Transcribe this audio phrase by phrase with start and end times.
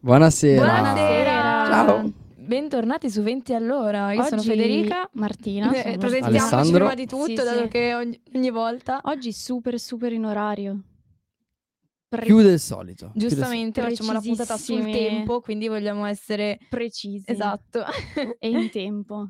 [0.00, 0.64] Buonasera.
[0.64, 1.64] Buonasera.
[1.66, 2.12] Ciao.
[2.36, 4.12] Bentornati su 20 all'ora.
[4.12, 5.08] Io sono Oggi Federica.
[5.14, 5.70] Martina.
[5.72, 6.76] Eh, sono- presentiamoci Alessandro.
[6.78, 7.68] prima di tutto, Sì, dato sì.
[7.68, 10.82] che ogni, ogni volta, Oggi super super in orario.
[12.08, 13.10] Pre- Più del solito.
[13.14, 17.24] giustamente, facciamo la puntata sul tempo, quindi vogliamo essere precisi.
[17.26, 17.84] esatto.
[18.38, 19.28] E in tempo.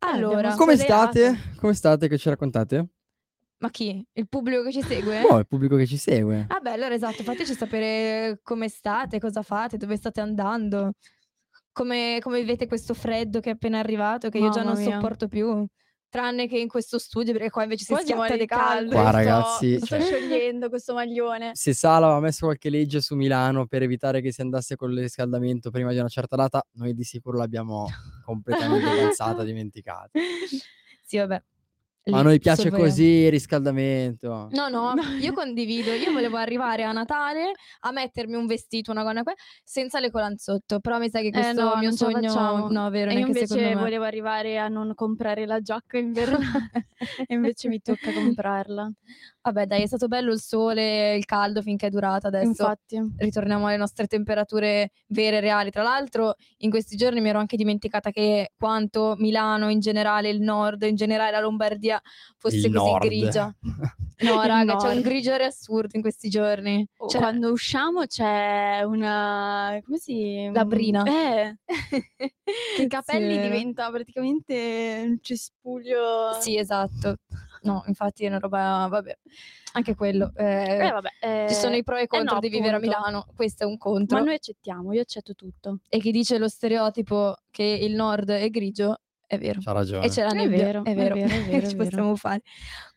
[0.00, 1.38] allora, Come state?
[1.56, 2.06] Come state?
[2.08, 2.86] Che ci raccontate?
[3.60, 4.04] Ma chi?
[4.12, 5.22] Il pubblico che ci segue?
[5.22, 6.46] Oh, il pubblico che ci segue.
[6.48, 10.92] Ah beh, allora esatto, fateci sapere come state, cosa fate, dove state andando,
[11.72, 14.92] come, come vivete questo freddo che è appena arrivato, che io già Mamma non mia.
[14.94, 15.64] sopporto più.
[16.10, 18.90] Tranne che in questo studio, perché qua invece si ci schiatta di caldo.
[18.90, 21.50] Qua, sto- ragazzi, Sto cioè- sciogliendo questo maglione.
[21.54, 24.98] Se Sala aveva messo qualche legge su Milano per evitare che si andasse con il
[24.98, 27.86] riscaldamento prima di una certa data, noi di sicuro l'abbiamo
[28.24, 30.10] completamente cansata, dimenticata.
[31.04, 31.40] Sì, vabbè.
[32.04, 34.48] Ma a noi piace così il riscaldamento.
[34.52, 35.02] No, no, No.
[35.20, 35.92] io condivido.
[35.92, 39.34] Io volevo arrivare a Natale a mettermi un vestito, una gonna que-
[39.64, 40.80] senza le colanzotto.
[40.80, 42.28] Però mi sa che Eh, questo no, mio non ce la sogno.
[42.28, 42.70] facciamo.
[42.70, 43.74] No, vero, E io invece me.
[43.74, 46.86] volevo arrivare a non comprare la giacca invernale
[47.26, 48.90] e invece mi tocca comprarla.
[49.42, 52.28] Vabbè, dai, è stato bello il sole, il caldo finché è durata.
[52.28, 53.00] Adesso Infatti.
[53.18, 55.70] ritorniamo alle nostre temperature vere e reali.
[55.70, 60.40] Tra l'altro, in questi giorni mi ero anche dimenticata che quanto Milano in generale, il
[60.42, 61.89] nord, in generale la Lombardia
[62.36, 63.04] fosse Il così nord.
[63.06, 63.54] grigia.
[64.20, 65.00] No, raga, c'è un nord.
[65.06, 66.86] grigiore assurdo in questi giorni.
[67.08, 69.80] Cioè, Quando usciamo c'è una...
[69.82, 70.50] come si...
[70.52, 71.04] La brina.
[71.06, 71.56] Eh,
[72.76, 73.40] che i capelli Sì.
[73.40, 76.34] diventa praticamente un cespuglio...
[76.38, 77.16] Sì, esatto.
[77.62, 79.18] No, infatti è una roba, vabbè,
[79.72, 80.32] anche quello.
[80.36, 82.76] eh, Eh, vabbè, eh, ci sono i pro e i contro no, di vivere a
[82.76, 82.96] appunto.
[82.98, 84.18] Milano, questo è un contro.
[84.18, 85.78] Ma noi accettiamo, io accetto tutto.
[85.88, 89.60] E chi dice lo stereotipo che il nord è grigio, è vero.
[89.62, 90.06] C'ha ragione.
[90.06, 91.84] E c'è la È nebbia, vero, è è vero, è vero, che è ci vero.
[91.84, 92.42] possiamo fare.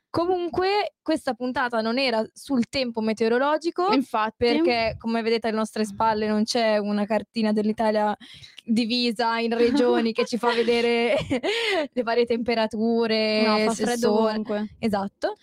[0.09, 6.27] Comunque, questa puntata non era sul tempo meteorologico, Infatti, perché come vedete alle nostre spalle
[6.27, 8.16] non c'è una cartina dell'Italia
[8.63, 11.16] divisa in regioni che ci fa vedere
[11.91, 14.75] le varie temperature, no, fa freddo ovunque.
[14.79, 15.35] Esatto.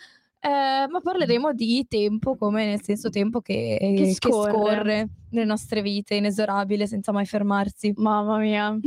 [0.43, 4.53] Eh, ma parleremo di tempo come nel senso tempo che, che scorre.
[4.53, 7.93] scorre nelle nostre vite, inesorabile, senza mai fermarsi.
[7.97, 8.79] Mamma mia.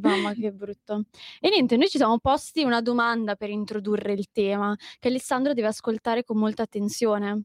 [0.00, 1.04] Mamma che brutto.
[1.40, 5.68] E niente, noi ci siamo posti una domanda per introdurre il tema che Alessandro deve
[5.68, 7.42] ascoltare con molta attenzione.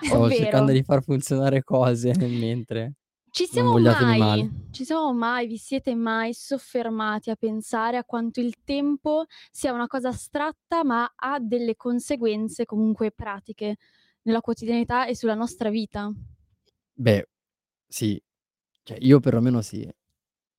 [0.00, 2.94] Stavo Ovvero, cercando di far funzionare cose mentre.
[3.30, 8.62] ci siamo mai, ci siamo mai, vi siete mai soffermati a pensare a quanto il
[8.62, 13.76] tempo sia una cosa astratta ma ha delle conseguenze comunque pratiche
[14.22, 16.12] nella quotidianità e sulla nostra vita?
[16.92, 17.28] Beh,
[17.88, 18.22] sì.
[18.84, 19.88] Cioè, io perlomeno sì.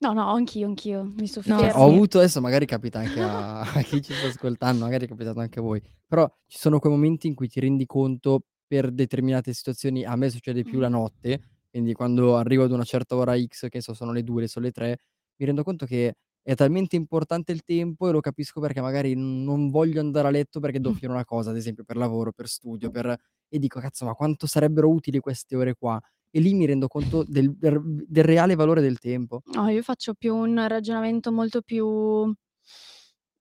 [0.01, 1.83] No, no, anch'io, anch'io, mi soffermo.
[1.83, 5.39] ho avuto adesso magari capita anche a, a chi ci sta ascoltando, magari è capitato
[5.39, 9.53] anche a voi, però ci sono quei momenti in cui ti rendi conto per determinate
[9.53, 10.91] situazioni, a me succede più la Mm.
[10.93, 14.65] notte, quindi quando arrivo ad una certa ora X, che so, sono le 2, sono
[14.65, 14.97] le 3,
[15.37, 19.69] mi rendo conto che è talmente importante il tempo e lo capisco perché magari non
[19.69, 22.89] voglio andare a letto perché devo finire una cosa, ad esempio per lavoro, per studio,
[22.89, 23.15] per...
[23.49, 25.99] e dico cazzo, ma quanto sarebbero utili queste ore qua?
[26.35, 29.41] E lì mi rendo conto del, del- del reale valore del tempo.
[29.53, 32.29] No, io faccio più un ragionamento molto più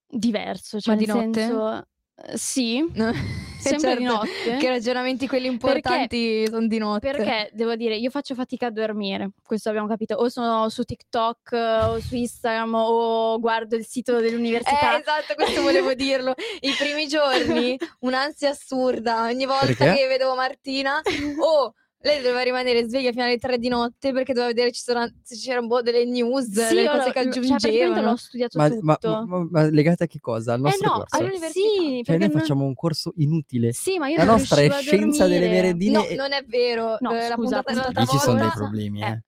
[0.07, 1.39] diverso, cioè Ma di notte?
[1.41, 3.11] senso eh, sì, No?
[3.59, 4.57] sempre di Certo, notte.
[4.59, 7.11] Che ragionamenti quelli importanti sono di notte.
[7.11, 10.15] Perché devo dire, io faccio fatica a dormire, questo abbiamo capito.
[10.15, 14.95] O sono su TikTok eh, o su Instagram o guardo il sito dell'università.
[14.95, 16.33] Eh, esatto, questo volevo dirlo.
[16.61, 19.23] I primi giorni, un'ansia assurda.
[19.23, 19.95] Ogni volta Perché?
[20.01, 21.01] che vedevo Martina,
[21.43, 21.73] oh,
[22.05, 25.81] lei doveva rimanere sveglia fino alle 3 di notte perché doveva vedere se c'erano boh,
[25.81, 28.01] delle news, Sì, io cose l'ho- che cioè, aggiungevano.
[28.01, 29.09] l'ho studiato Ma, tutto.
[29.09, 30.53] ma, ma, ma- legate a che cosa?
[30.53, 31.15] Al eh nostro no, corso?
[31.17, 31.67] all'università.
[31.67, 33.73] sì, Cioè, noi non- facciamo un corso inutile.
[33.73, 36.97] Sì, ma io La non nostra è scienza delle meredine No, e non è vero.
[36.99, 39.07] No, Eh, la scusa, puntata appunto, dell'altra lì ci sono dei volta- problemi, eh.
[39.07, 39.23] eh.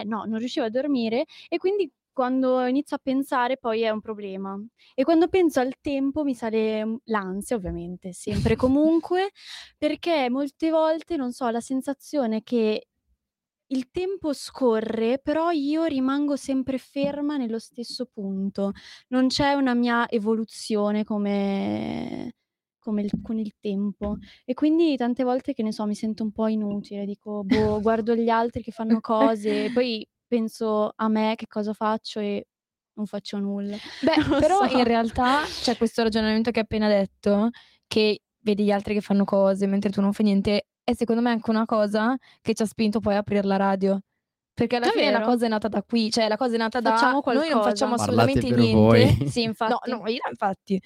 [0.00, 4.00] Eh no, non riuscivo a dormire e quindi quando inizio a pensare poi è un
[4.00, 4.58] problema.
[4.94, 9.30] E quando penso al tempo mi sale mm, l'ansia, ovviamente, sempre e comunque,
[9.76, 12.86] perché molte volte, non so, la sensazione che
[13.68, 18.72] il tempo scorre, però io rimango sempre ferma nello stesso punto.
[19.08, 22.32] Non c'è una mia evoluzione come,
[22.78, 24.16] come il- con il tempo.
[24.44, 28.14] E quindi tante volte che ne so, mi sento un po' inutile, dico, boh, guardo
[28.14, 32.46] gli altri che fanno cose, poi penso a me che cosa faccio e
[32.94, 33.76] non faccio nulla.
[34.00, 34.76] Beh, però so.
[34.76, 37.50] in realtà c'è questo ragionamento che hai appena detto,
[37.86, 41.30] che vedi gli altri che fanno cose mentre tu non fai niente, è secondo me
[41.30, 44.00] anche una cosa che ci ha spinto poi a aprire la radio.
[44.54, 45.30] Perché alla fine la Davvero?
[45.32, 47.68] cosa è nata da qui, cioè la cosa è nata da Facciamo noi non qualcosa.
[47.68, 48.74] facciamo assolutamente per niente.
[48.74, 49.28] voi.
[49.28, 49.90] Sì, No, infatti.
[49.90, 50.80] no, io infatti.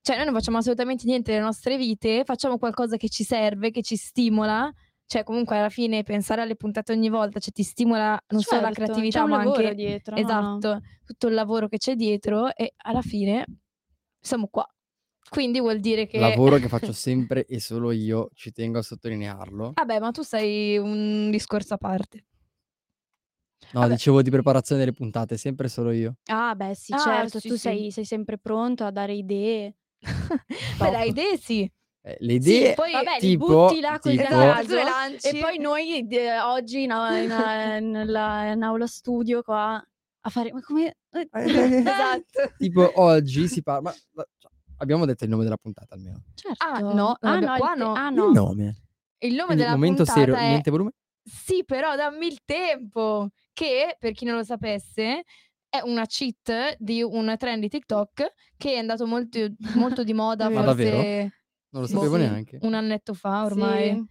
[0.00, 3.82] Cioè noi non facciamo assolutamente niente nelle nostre vite, facciamo qualcosa che ci serve, che
[3.82, 4.70] ci stimola,
[5.06, 8.70] cioè comunque alla fine pensare alle puntate ogni volta, cioè ti stimola non solo la
[8.70, 10.66] Certo, c'è creatività, un ma lavoro anche dietro, no, no.
[10.66, 13.44] esatto, tutto il lavoro che c'è dietro e alla fine
[14.20, 14.66] siamo qua.
[15.28, 19.76] Quindi vuol dire che Lavoro che faccio sempre e solo io, ci tengo a sottolinearlo.
[19.76, 22.24] Vabbè, ma tu sei un discorso a parte.
[23.72, 23.88] No, Vabbè.
[23.88, 26.16] dicevo di preparazione delle puntate, sempre solo io.
[26.28, 27.60] Ah beh sì, Ah, certo, sì, tu sì.
[27.60, 29.76] sei sei sempre pronto a dare idee.
[30.78, 31.70] Beh, le idee sì.
[32.06, 35.28] Eh, le Sì, idee poi Vabbè, li tipo butti là così a tipo Esatto, lanci.
[35.28, 39.82] e poi noi de oggi in in nella in aula studio qua
[40.26, 42.52] a fare ma come eh, Esatto.
[42.58, 46.20] tipo oggi si parla ma ma cioè, abbiamo detto il nome della puntata almeno.
[46.34, 46.62] certo.
[46.62, 47.92] Ah, no, ah no, il qua te no.
[47.94, 48.32] ah Il no.
[48.32, 48.76] nome.
[49.18, 50.90] Il nome Quindi della momento puntata serio, è niente volume.
[51.24, 55.22] Sì, però dammi il tempo, che per chi non lo sapesse
[55.70, 59.38] è una cheat di un trend di TikTok che è andato molto,
[59.76, 61.32] molto di moda Ma forse
[61.74, 62.20] Non lo Sì, sapevo sì.
[62.20, 62.58] neanche.
[62.62, 63.90] un annetto fa ormai.
[63.90, 64.06] Sì.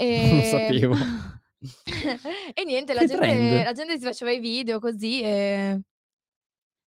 [0.30, 0.44] Non lo E...
[0.44, 0.94] sapevo.
[2.54, 5.80] e niente, la gente, la gente si faceva i video così e...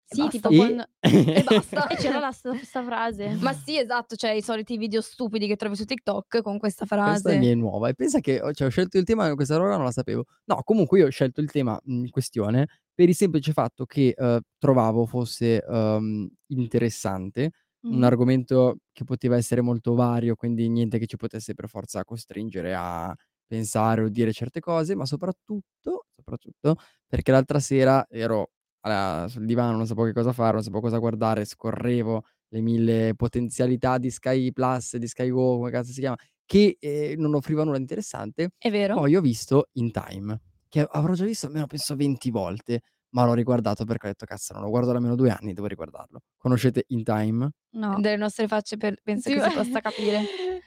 [0.09, 0.37] e Sì, basta.
[0.37, 0.85] tipo E quando
[1.35, 1.87] E basta.
[1.87, 3.37] e c'era la sta questa frase.
[3.39, 7.33] Ma sì, esatto, cioè i soliti video stupidi che trovi su TikTok con questa Questa
[7.33, 7.51] mi frase.
[7.51, 9.91] è nuova e pensa che ho cioè ho scelto il tema questa roba non la
[9.91, 10.25] sapevo.
[10.45, 14.39] No, comunque io ho scelto il tema in questione per il semplice fatto che, uhm,
[14.57, 17.51] trovavo fosse, uhm, interessante,
[17.89, 22.73] un argomento che poteva essere molto vario, quindi niente che ci potesse per forza costringere
[22.75, 23.13] a
[23.45, 26.75] pensare o dire certe cose, ma soprattutto soprattutto
[27.07, 28.51] perché l'altra sera ero
[28.85, 33.13] a sul divano, non sapevo che cosa fare, non sapevo cosa guardare, scorrevo le 1000
[33.15, 37.63] potenzialità di Sky Plus, di Sky Go, come cazzo si chiama, che, ehm, non offriva
[37.63, 38.49] nulla di interessante.
[38.57, 38.95] È vero?
[38.95, 40.39] Poi ho visto In Time,
[40.69, 42.81] che avrò già visto almeno penso 20 volte,
[43.13, 45.67] ma l'ho riguardato perché ho detto: "Cazzo, non lo guardo da almeno 2 anni, devo
[45.67, 47.49] riguardarlo." Conoscete In Time?
[47.75, 47.99] No.
[47.99, 50.21] Delle nostre facce per penso Sì, che si possa capire.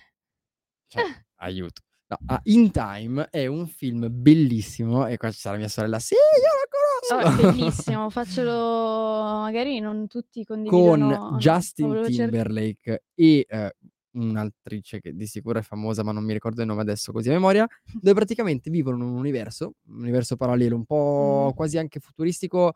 [0.89, 1.03] Cioè,
[1.37, 1.83] aiuto.
[2.09, 6.15] No, ah, In Time è un film bellissimo e qua ci sarà mia sorella: "Sì,
[6.15, 6.21] io
[7.09, 8.53] Oh, la è conosco!" bellissimo, faccelo
[9.43, 13.71] magari non tutti Con condividono lo Justin Timberlake e, ehm,
[14.17, 17.33] un'attrice che di sicuro è famosa, ma non mi ricordo il nome adesso così a
[17.33, 17.67] memoria,
[18.01, 21.57] dove praticamente vivono in un universo, un universo parallelo, un po' Mh.
[21.57, 22.73] quasi anche futuristico,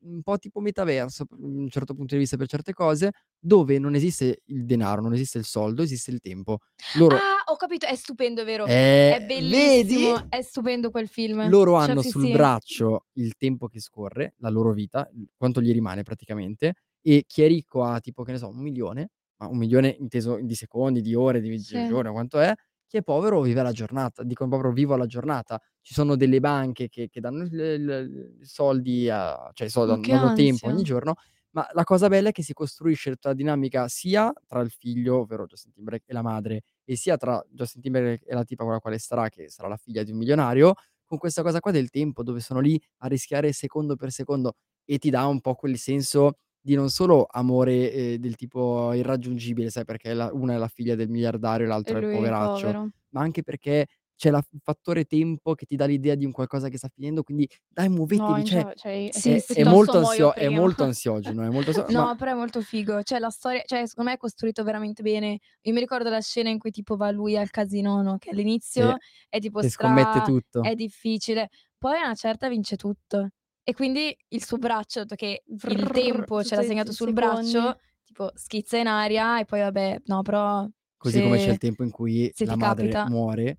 [0.00, 3.94] un po' tipo metaverso, in un certo punto di vista per certe cose, dove non
[3.96, 6.58] esiste il denaro, non esiste il soldo, esiste il tempo.
[6.92, 8.70] Loro Ah, ho capito, è stupendo, è vero.
[9.06, 10.28] È Eh, bellissimo, vedi?
[10.28, 11.40] è stupendo quel film.
[11.42, 12.28] Loro Cioè, hanno sì, sul sì.
[12.28, 17.46] braccio il tempo che scorre, la loro vita, quanto gli rimane praticamente, e chi è
[17.46, 21.48] ricco ha tipo, che ne so, 1.000.000, ma 1.000.000 inteso di secondi, di ore, di
[21.56, 21.78] Sì.
[21.82, 22.52] giorni o quanto è,
[22.86, 25.60] chi è povero vive la giornata, dicono proprio vivo alla giornata.
[25.82, 30.66] Ci sono delle banche che che danno i soldi a cioè i soldi, danno tempo
[30.68, 30.84] ogni ansia.
[30.84, 31.14] giorno,
[31.50, 35.46] ma la cosa bella è che si costruisce la dinamica sia tra il figlio, ovvero
[35.46, 38.80] Justin Timberlake, e la madre, e sia tra Justin Timberlake e la tipa con la
[38.80, 40.74] quale starà, che sarà la figlia di un milionario,
[41.04, 44.98] con questa cosa qua del tempo, dove sono lì a rischiare secondo per secondo e
[44.98, 46.34] ti dà un po' quel senso
[46.68, 50.94] di non solo amore, ehm, del tipo irraggiungibile, sai perché la una è la figlia
[50.94, 52.90] del miliardario e l'altro è il poveraccio, povero.
[53.10, 56.68] ma anche perché c'è la il fattore tempo che ti dà l'idea di un qualcosa
[56.68, 59.64] che sta finendo, quindi dai No, muovetevi, in cioè cioè Sì, è è sì.
[59.64, 63.02] molto ansio è molto ansiogeno, è molto so No, ma però è molto figo.
[63.02, 65.38] Cioè la storia cioè secondo me è costruito veramente bene.
[65.62, 68.30] Io mi ricordo la scena in cui tipo va lui al casino, no, che
[68.74, 68.96] Sì, all'inizio
[69.28, 70.70] è tipo che scommette stra tutto.
[70.70, 71.48] è difficile,
[71.78, 73.28] poi a una certa vince tutto.
[73.68, 77.12] E quindi il suo braccio, dato che il tempo ce l'ha segnato sul secondi.
[77.12, 81.58] braccio, tipo schizza in aria e poi vabbè, no, però Così come c'è il se
[81.58, 83.58] tempo in cui se la madre capita muore,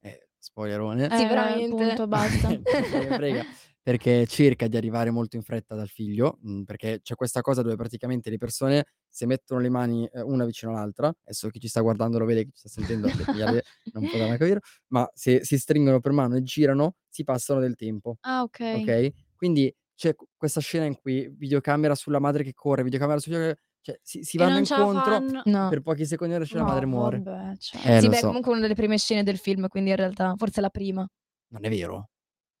[0.00, 1.06] eh, spoilerone.
[1.10, 1.66] Sì, Eh, veramente.
[1.66, 2.56] punto, basta.
[2.82, 3.44] Se frega,
[3.82, 7.76] perché cerca di arrivare molto in fretta dal figlio, mhmm, perché c'è questa cosa dove
[7.76, 11.80] praticamente le persone se mettono le mani, ehm, una vicino all'altra, adesso chi ci sta
[11.80, 13.26] guardando lo vede, chi ci sta sentendo le
[13.92, 18.18] non potranno capire, ma se si stringono per mano e girano, si passano del tempo,
[18.22, 18.92] Ah, okay.
[18.92, 23.46] okay, quindi c'è questa scena in cui videocamera sulla madre che corre, videocamera sul figlio
[23.46, 25.40] che cioè si si E vanno incontro.
[25.44, 25.68] No.
[25.70, 27.20] per pochi secondi scena la madre No, muore.
[27.22, 27.96] vabbè, cioè.
[27.96, 28.26] Eh, Sì, beh, so.
[28.26, 31.06] comunque una delle prime scene del film, quindi in realtà forse la prima.
[31.52, 32.10] Non è vero?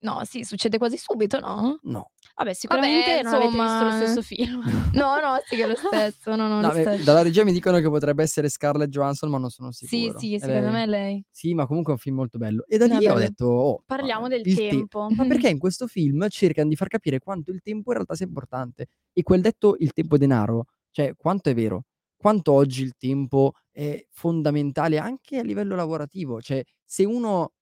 [0.02, 1.80] No, sì, succede quasi subito, no?
[1.82, 2.10] No.
[2.36, 4.62] Vabbè, sicuramente Vabbè, non avete visto lo stesso film.
[4.92, 6.98] No, no, sì che è lo stesso, no, no, No, lo beh, stesso.
[6.98, 10.14] dalla regia mi dicono che potrebbe essere Scarlett Johansson, ma non sono Sì, sicuro.
[10.14, 10.72] sì, È secondo lei?
[10.72, 11.24] me è lei.
[11.30, 12.64] Sì, ma comunque è un film molto bello.
[12.66, 15.08] E da lì è ho detto: "Oh, Parliamo ma del il te" tempo.
[15.14, 18.26] ma perché in questo film cercano di far capire quanto il tempo in realtà sia
[18.26, 18.86] importante.
[19.12, 21.84] E quel detto "il tempo è denaro", cioè quanto è vero.
[22.16, 26.40] Quanto oggi il tempo è fondamentale anche a livello lavorativo.
[26.42, 27.52] Cioè, se uno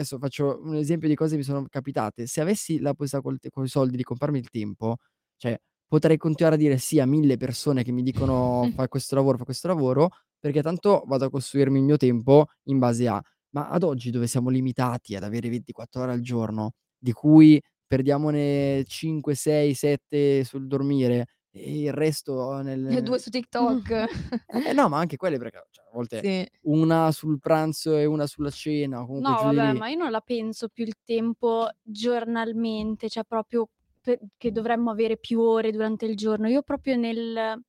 [0.00, 3.50] adesso faccio un esempio di cose che mi sono capitate, se avessi la possibilità te
[3.50, 4.96] coi soldi di comprarmi il tempo,
[5.36, 9.36] cioè potrei continuare a dire sì a 1000 persone che mi dicono: "Fai questo lavoro,
[9.36, 13.68] fai questo lavoro", perché tanto vado a costruirmi il mio tempo in base a Ma
[13.70, 19.34] ad oggi dove siamo limitati ad avere 24 ore al giorno, di cui perdiamone 5,
[19.34, 24.04] 6, 7 sul dormire il resto E 2 nel su TikTok.
[24.68, 26.48] Eh no, ma anche quelle perché cioè a volte Sì.
[26.62, 29.06] una sul pranzo e una sulla cena, No,
[29.42, 29.78] vabbè, lì.
[29.78, 33.68] ma io non la penso più il tempo giornalmente, cioè proprio
[34.00, 36.48] pe che dovremmo avere più ore durante il giorno.
[36.48, 37.60] Io proprio nel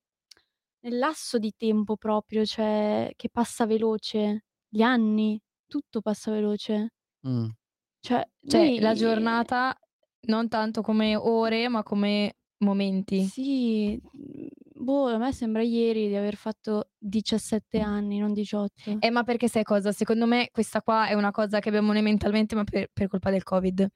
[0.80, 6.94] nel lasso di tempo proprio, cioè che passa veloce, gli anni, tutto passa veloce.
[7.22, 7.48] Mh.
[8.00, 9.78] Cioè, Cioè, la noi giornata
[10.28, 13.24] non tanto come ore, ma come momenti.
[13.26, 14.48] Sì, mhmm,
[14.84, 18.98] boh, a me sembra ieri di aver fatto 17 anni, non 18.
[19.00, 19.92] Eh, ma perché sai cosa?
[19.92, 23.30] Secondo me questa qua è una cosa che abbiamo noi mentalmente, ma per per colpa
[23.32, 23.88] del Covid.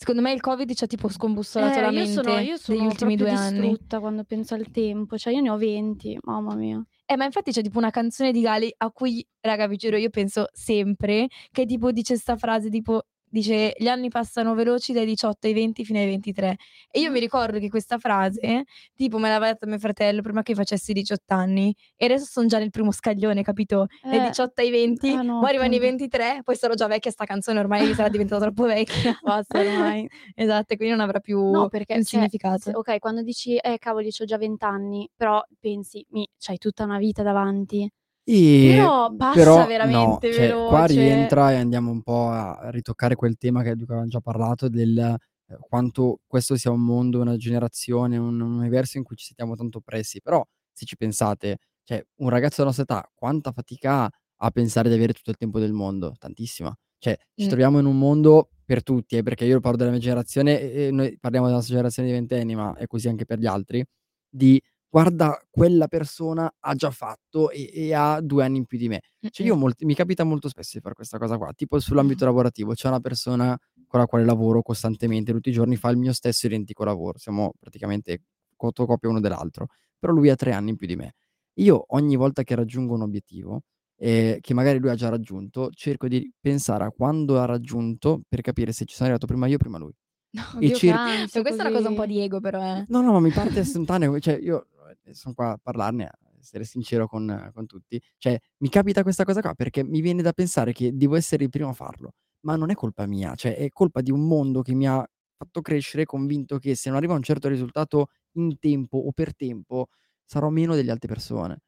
[0.00, 2.76] Secondo me il Covid ci ha tipo scombussolato la Eh, io sono mente io degli
[2.76, 3.60] sono ultimi proprio 2 anni.
[3.68, 6.80] distrutta quando penso al tempo, cioè io ne ho 20, mamma mia.
[7.04, 10.10] Eh, ma infatti c'è tipo una canzone di Gali a cui, raga, vi giuro, io
[10.10, 15.46] penso sempre, che tipo dice 'sta frase tipo dice: "Gli anni passano veloci dai 18
[15.46, 16.56] ai 20 fino ai 23".
[16.90, 20.54] E io mi ricordo che questa frase tipo me l'aveva detta mio fratello prima che
[20.54, 23.86] facessi 18 anni e adesso son già nel primo scaglione, capito?
[24.08, 24.20] Dai Eh.
[24.20, 25.78] 18 ai 20, Eh, no, mo' arrivano i appunto.
[25.78, 29.14] 23, poi sarò già vecchia sta canzone ormai sarà diventata troppo vecchia.
[29.22, 30.10] Basta ormai.
[30.34, 32.72] Esatto, quindi non avrà più No, perché un cioè, significato.
[32.72, 36.98] okay, quando dici: "Eh, cavoli, c'ho già 20 anni", però pensi: "Mi c'hai tutta una
[36.98, 37.90] vita davanti".
[38.30, 43.14] Sì, Però passa però no, veramente cioè qua rientra e andiamo un po' a ritoccare
[43.14, 45.16] quel tema che di cui avevam già parlato del, ehm,
[45.60, 49.78] quanto questo sia un mondo, una generazione, un un universo in cui ci sentiamo tanto
[49.78, 50.20] oppressi.
[50.20, 54.90] Però se ci pensate, cioè un ragazzo della nostra età quanta fatica ha a pensare
[54.90, 56.14] di avere tutto il tempo del mondo?
[56.18, 56.74] Tantissima.
[56.98, 57.48] Cioè ci Mh.
[57.48, 60.90] troviamo in un mondo per tutti, eh, perché io parlo della mia generazione e e
[60.90, 63.82] noi parliamo della nostra generazione di ventenni, ma è così anche per gli altri,
[64.28, 64.60] di:
[64.92, 69.00] "Guarda quella persona ha già fatto e e ha 2 anni in più di me".
[69.30, 69.58] Cioè io Mh-mh.
[69.58, 72.72] molti mi capita molto spesso di fare questa cosa qua, tipo sull'ambito lavorativo.
[72.74, 76.46] C'è una persona con la quale lavoro costantemente, tutti i giorni, fa il mio stesso
[76.46, 78.22] identico lavoro, siamo praticamente
[78.56, 79.66] fotocopia uno dell'altro,
[79.98, 81.14] però lui ha 3 anni in più di me.
[81.58, 83.62] Io ogni volta che raggiungo un obiettivo,
[83.96, 88.40] ehm, che magari lui ha già raggiunto, cerco di pensare a quando ha raggiunto per
[88.42, 89.92] capire se ci sono arrivato prima io o prima lui.
[90.58, 90.92] E Oddio, che
[91.26, 92.06] cer Ma questa è una cosa un po' così.
[92.06, 92.88] di ego però, eh.
[92.88, 94.68] No, no, ma mi parte istantaneo, cioè io,
[95.02, 98.00] ehm, son qua a parlarne, a essere sincero con con tutti.
[98.18, 101.50] Cioè mi capita questa cosa qua perché mi viene da pensare che devo essere il
[101.50, 104.74] primo a farlo, ma non è colpa mia, cioè è colpa di un mondo che
[104.74, 105.04] mi ha
[105.36, 109.34] fatto crescere convinto che se non arrivo a un certo risultato in tempo o per
[109.36, 109.86] tempo,
[110.24, 111.58] sarò meno delle altre persone.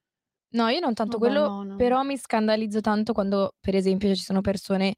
[0.52, 1.76] No, io non tanto Vabbè, quello, no, no.
[1.76, 4.94] però mi scandalizzo tanto quando, per esempio, ci sono persone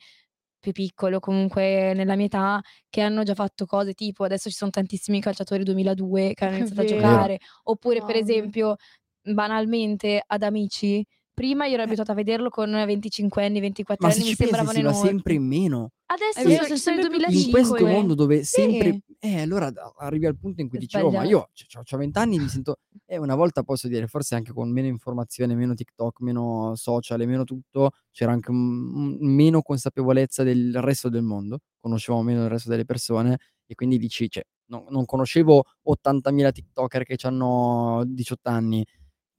[0.63, 4.55] più piccole o comunque nella mia età che hanno già fatto cose tipo adesso ci
[4.57, 8.23] son tantissimi calciatori 2002 che hanno iniziato a giocare, oppure per Mamma mia.
[8.23, 8.77] esempio,
[9.21, 11.05] banalmente ad Amici,
[11.35, 11.87] prima io ero Eh.
[11.87, 15.09] abituata a vederlo con 25 anni, 24 Ma anni, mi pensi sembravano si va enormi.
[15.09, 15.91] sempre in meno.
[16.07, 17.41] Adesso sono sempre più 2005.
[17.43, 18.45] in questo mondo dove Sì.
[18.63, 21.97] sempre eh, allora arrivi al punto in cui dici: "Oh, ma io c c'ho c'ho
[21.97, 25.75] 20 anni, mi sento" eh, una volta posso dire, forse anche con meno informazione, meno
[25.75, 31.23] TikTok, meno social e meno tutto, c'era anche un un meno consapevolezza del resto del
[31.23, 36.51] mondo, conoscevamo meno il resto delle persone e quindi dici cioè, no non conoscevo 80.000
[36.51, 38.85] tiktoker che c'hanno 18 anni,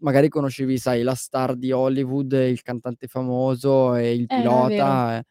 [0.02, 5.24] magari conoscevi, sai, la star di Hollywood, il cantante famoso e il Eh, pilota,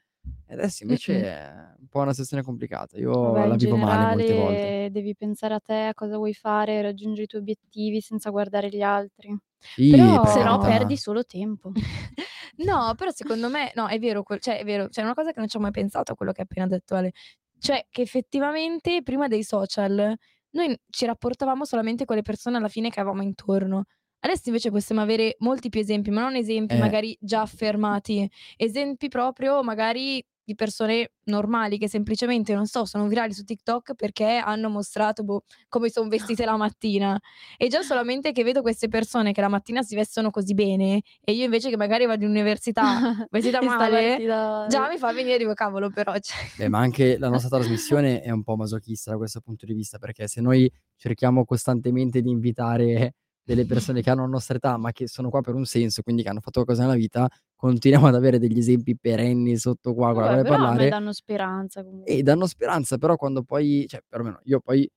[0.47, 1.23] e adesso invece Mh-mh.
[1.23, 2.99] è un po' una situazione complicata.
[2.99, 4.77] Io Vabbè, la in vivo male molte volte.
[4.77, 8.69] generale devi pensare a te, a cosa vuoi fare, raggiungere i tuoi obiettivi senza guardare
[8.69, 9.37] gli altri.
[9.77, 11.71] Sì, Però per Se no perdi solo tempo.
[12.59, 15.33] No, però secondo me no, è vero quel cioè è vero, cioè è una cosa
[15.33, 17.13] che non ci ho mai pensato a quello che hai appena detto Ale.
[17.59, 20.15] Cioè che effettivamente prima dei social
[20.51, 23.85] noi ci rapportavamo solamente con le persone alla fine che avevamo intorno.
[24.25, 26.79] Adesso invece possiamo avere molti più esempi, ma non esempi Eh.
[26.79, 33.33] magari già affermati, esempi proprio magari di persone normali che semplicemente, non so, sono virali
[33.33, 37.19] su TikTok perché hanno mostrato, boh, come son vestite la mattina.
[37.57, 41.33] E già solamente che vedo queste persone che la mattina si vestono così bene e
[41.33, 42.83] io invece che magari vado in università
[43.31, 47.19] vestita E male, partita già mi fa venire dico: "Cavolo però cioè" Beh, ma anche
[47.19, 50.71] la nostra trasmissione è un po' masochista da questo punto di vista, perché se noi
[50.97, 55.41] cerchiamo costantemente di invitare delle persone che hanno la nostra età, ma che sono qua
[55.41, 58.97] per un senso, quindi che hanno fatto qualcosa nella vita, continuiamo ad avere degli esempi
[58.99, 62.19] perenni sotto qua con la Vabbè, quale però parlare danno speranza comunque.
[62.19, 64.89] e danno speranza, però quando poi cioè perlomeno io poi,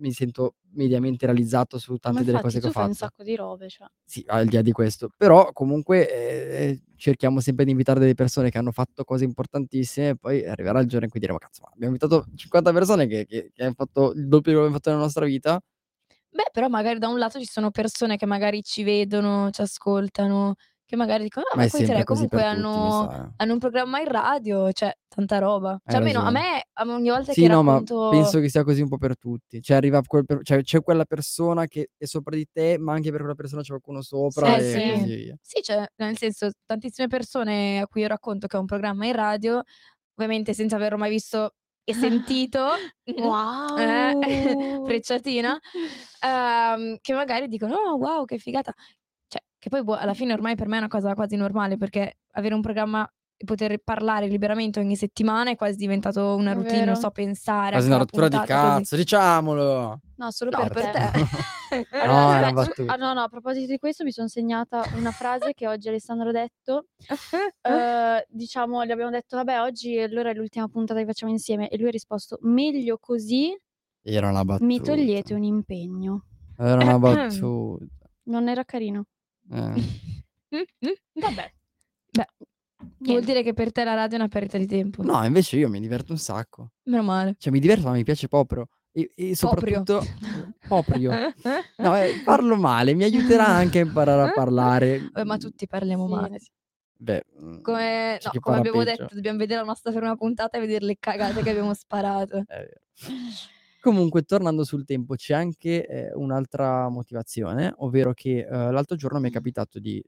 [0.00, 2.94] mi sento mediamente realizzato su Ma tante delle infatti cose che ho fai un fatto.
[2.94, 3.86] sacco di robe, cioè.
[4.04, 5.08] Sì, al di là di questo.
[5.16, 6.08] Però comunque,
[6.70, 10.80] ehm, cerchiamo sempre di invitare delle persone che hanno fatto cose importantissime e poi arriverà
[10.80, 13.74] il giorno in cui diremo: "Cazzo, ma abbiamo invitato 50 persone che che che han
[13.74, 15.60] fatto il doppio di quello che abbiamo fatto nella nostra vita".
[16.34, 20.54] Beh, però magari da un lato ci sono persone che magari ci vedono, ci ascoltano,
[20.86, 23.32] che magari dicono: "Ah, Ma ma 3 così comunque tutti, hanno eh.
[23.36, 25.78] hanno un programma in radio, cioè tanta roba".
[25.86, 26.30] Cioè Hai almeno a ragione.
[26.30, 28.88] me a me ogni volta Sì, che no, ma racconto penso che sia così un
[28.88, 29.60] po' per tutti.
[29.62, 33.10] Cioè arriva quel per cioè c'è quella persona che è sopra di te, ma anche
[33.10, 34.80] per quella persona c'è qualcuno sopra Eh e sì.
[34.84, 35.36] così via.
[35.40, 39.12] Sì, cioè nel senso tantissime persone a cui io racconto che ho un programma in
[39.12, 39.62] radio,
[40.14, 42.80] ovviamente senza averlo mai visto e sentito,
[43.74, 44.16] eh,
[44.76, 44.82] Wow!
[44.82, 45.58] frecciatina,
[46.20, 48.72] ehm, che magari dicono: "Oh wow, che figata".
[49.28, 52.18] Cioè, che poi boh, alla fine ormai per me è una cosa quasi normale, perché
[52.32, 53.08] avere un programma
[53.44, 57.96] poter parlare liberamente ogni settimana è quasi diventato una routine, non so, pensare Quasi una
[57.98, 58.78] rottura di puntata così.
[58.80, 60.00] cazzo, diciamolo!
[60.16, 60.98] No, solo No, per per te.
[60.98, 60.98] te.
[61.90, 62.92] No, Allora, è una aspetta, battuta.
[62.92, 66.28] ah, no, no, a proposito di questo mi son segnata una frase che oggi Alessandro
[66.28, 66.86] ha detto.
[67.66, 71.78] Uhm, diciamo, gli abbiamo detto: "Vabbè, oggi allora è l'ultima puntata che facciamo insieme" e
[71.78, 73.56] lui ha risposto: "Meglio così,
[74.04, 75.34] Era una mi togliete battuta.
[75.34, 76.24] un impegno".
[76.58, 78.06] Era una battuta.
[78.24, 79.04] Non era carino?
[79.50, 79.82] Eh.
[81.14, 81.52] Vabbè.
[82.12, 82.26] Beh,
[82.98, 85.02] vuol dire che per te la radio è una perdita di tempo.
[85.02, 86.70] No, invece io mi diverto un sacco.
[86.84, 87.34] Meno male.
[87.38, 88.68] Cioè mi diverto, ma mi piace proprio.
[88.92, 90.04] E e soprattutto
[90.66, 91.10] proprio.
[91.78, 94.98] No, eh, parlo male, mi aiuterà anche a imparare a parlare.
[95.12, 96.12] Vabbè, ma tutti parliamo Sì.
[96.12, 96.38] male.
[96.98, 97.24] Beh,
[97.62, 100.96] Come c'è no, come abbiamo detto, dobbiamo vedere la nostra prima puntata e vedere le
[100.98, 102.44] cagate che abbiamo sparato.
[103.80, 109.28] Comunque tornando sul tempo, c'è anche, ehm, un'altra motivazione, ovvero che, uhm, l'altro giorno mi
[109.28, 110.00] è capitato di,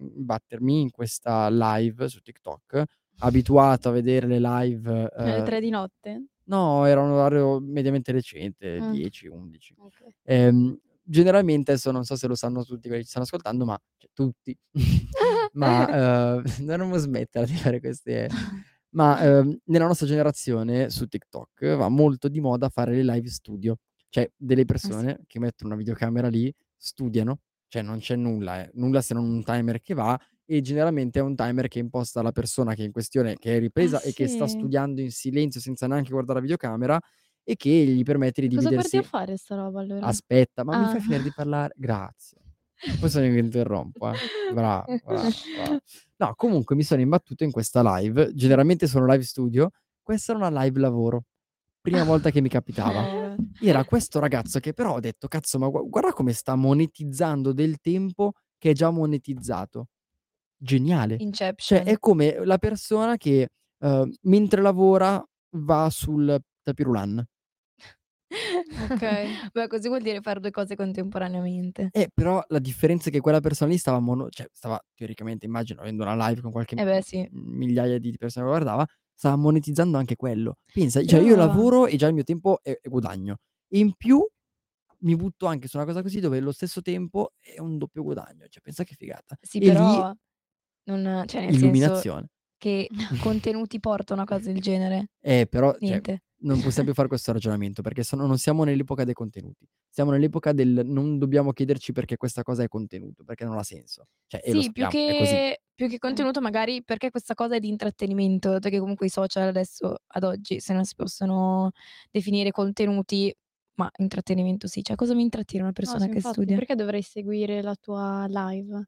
[0.00, 2.82] imbattermi in questa live su TikTok,
[3.18, 6.26] abituato a vedere le live, Alle uhm 3 di notte?
[6.48, 8.84] No, era un orario mediamente recente, Mh.
[8.84, 9.74] 10, 11.
[9.78, 10.14] Okay.
[10.24, 13.78] Ehm, generalmente adesso non so se lo sanno tutti quelli che ci stanno ascoltando, ma
[13.98, 14.56] cioè tutti,
[15.52, 15.86] ma,
[16.36, 18.30] uhm, dovremmo smettere di fare queste
[18.92, 23.76] ma, uhm, nella nostra generazione su TikTok va molto di moda fare le live studio.
[24.08, 25.06] Cioè delle Ah sì.
[25.06, 29.24] persone che mettono una videocamera lì, studiano, cioè non c'è nulla, eh, nulla se non
[29.24, 32.86] un timer che va e generalmente è un timer che imposta la persona che è
[32.86, 34.52] in questione, che è Ah ripresa e che sta sì?
[34.58, 37.00] studiando in silenzio senza neanche guardare la videocamera
[37.44, 40.06] e che gli permette di Cosa porti a dividersi fare sta roba allora?
[40.06, 40.88] Aspetta, ma mi Ah.
[40.88, 41.74] fai finire di parlare?
[41.76, 42.38] Grazie.
[42.98, 44.20] Poi sono io che interrompo, eh.
[44.46, 45.78] Brava, brava, brava.
[46.18, 49.70] No, comunque mi sono imbattuto in questa live, generalmente sono live studio,
[50.02, 51.24] questa era una live lavoro.
[51.80, 53.08] Prima volta che mi capitava.
[53.58, 57.78] Era questo ragazzo che però ho detto: "Cazzo, ma gua guarda come sta monetizzando del
[57.80, 59.86] tempo che è già monetizzato."
[60.58, 61.24] Geniale.
[61.62, 61.84] Cioè Inception.
[61.84, 63.48] è come la persona che,
[63.80, 65.22] uhm, mentre lavora
[65.58, 67.24] va sul tapis roulant.
[68.78, 69.40] Okay.
[69.52, 71.92] Beh, così vuol dire fare 2 cose contemporaneamente.
[71.94, 75.80] Eh, però la differenza è che quella persona lì stava mono cioè stava teoricamente immagino
[75.80, 77.30] avendo una live con qualche Eh beh, sì.
[77.30, 78.86] migliaia di persone che guardava,
[79.20, 80.56] stava monetizzando anche quello.
[80.72, 83.36] Pensa, cioè io Però lavoro e già il mio tempo è è guadagno.
[83.68, 84.26] E in più
[85.02, 88.46] mi butto anche su una cosa così dove lo stesso tempo è un doppio guadagno.
[88.48, 89.36] Cioè pensa che figata.
[89.42, 90.10] Sì, E lì però
[90.84, 92.28] non cioè nel senso illuminazione.
[92.56, 92.88] che
[93.22, 95.08] contenuti porta una cosa del genere?
[95.20, 96.22] Eh, però cioè Niente.
[96.42, 99.66] Non possiamo più fare questo ragionamento perché sono non siamo nell'epoca dei contenuti.
[99.88, 104.06] Siamo nell'epoca del non dobbiamo chiederci perché questa cosa è contenuto, perché non ha senso.
[104.26, 105.40] Cioè e lo Sì, più sappiamo, così.
[105.40, 109.08] che più che contenuto magari perché questa cosa è di intrattenimento, dato che comunque i
[109.10, 111.70] social adesso ad oggi, se non si possono
[112.10, 113.32] definire contenuti,
[113.74, 114.82] ma intrattenimento sì.
[114.82, 116.54] Cioè cosa mi intrattiene una No, persona sì che infatti, studia?
[116.54, 118.84] perché dovrei seguire la tua live?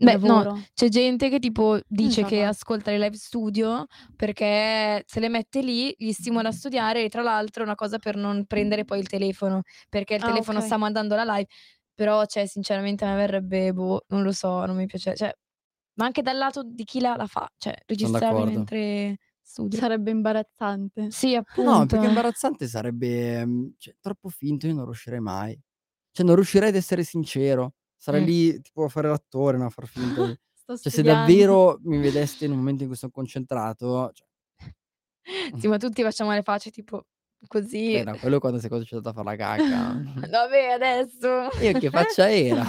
[0.00, 0.68] Beh, no, lavoro?
[0.74, 2.44] c'è gente che tipo dice che Esatto.
[2.44, 7.20] ascolta le live studio perché se le mette lì, gli stimola a studiare e tra
[7.22, 10.60] l'altro è una cosa per non prendere poi il telefono, perché il Ah, telefono okay.
[10.60, 11.46] sta mandando la live.
[11.94, 15.32] Però, cioè sinceramente a me verrebbe boh, non lo so, non mi piace cioè
[15.94, 19.80] ma anche dal lato di chi la la fa, cioè registrarmi mentre studio.
[19.80, 21.10] Sarebbe imbarazzante.
[21.10, 21.86] Sì, No, appunto.
[21.86, 25.58] più che imbarazzante sarebbe, mhmm, cioè troppo finto, io non riuscirei mai.
[26.12, 27.74] Cioè non riuscirei ad essere sincero.
[27.98, 28.24] Sarei Mh.
[28.24, 32.44] lì tipo a fare l'attore, no, a far finta di cioè se davvero mi vedeste
[32.44, 34.26] in un momento in cui son concentrato, cioè
[35.58, 37.06] Sì, ma tutti facciamo le facce tipo
[37.46, 37.92] così.
[37.92, 40.02] Beh, no, quello quando sei concentrato a far la cacca.
[40.28, 41.48] Vabbè adesso.
[41.62, 42.64] Io che faccia era?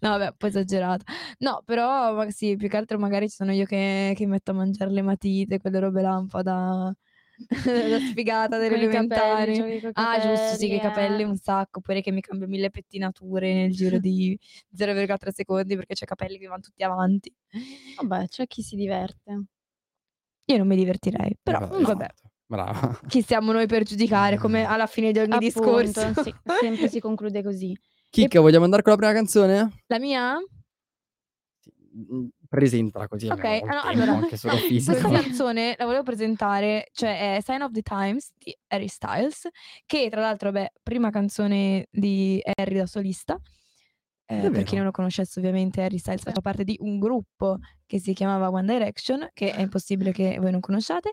[0.00, 1.04] No vabbè, un po' esagerato.
[1.38, 5.02] No, però sì, più che altro magari sono io che che metto a mangiare le
[5.02, 6.94] matite, quelle robe là un po' da
[7.90, 9.90] da sfigata delle Con i capelli, elementari.
[9.92, 11.26] Ah giusto, sì, che i capelli eh.
[11.26, 14.38] un sacco, oppure che mi cambio 1000 pettinature nel giro di
[14.76, 17.32] 0,3 secondi perché i capelli che van tutti avanti.
[18.00, 19.42] Vabbè, c'è chi si diverte.
[20.48, 22.04] Io non mi divertirei, però Eh beh, mh, vabbè.
[22.04, 22.30] esatto.
[22.48, 23.00] Brava.
[23.08, 26.22] Chi siamo noi per giudicare, come alla fine di ogni Appunto, discorso.
[26.22, 27.76] sì, sempre si conclude così.
[28.08, 29.72] Chicca, vogliamo andare con la prima canzone?
[29.88, 30.36] La mia?
[32.48, 37.72] Presentala così tempo allora anche solo questa canzone la volevo presentare, cioè è Sign of
[37.72, 39.48] the Times di Harry Styles,
[39.84, 43.36] che tra l'altro, vabbè, prima canzone di Harry da solista.
[44.28, 48.00] Ehm, per chi non lo conoscesse ovviamente Harry Styles faceva parte di un gruppo che
[48.00, 51.12] si chiamava One Direction, che è impossibile che voi non conosciate,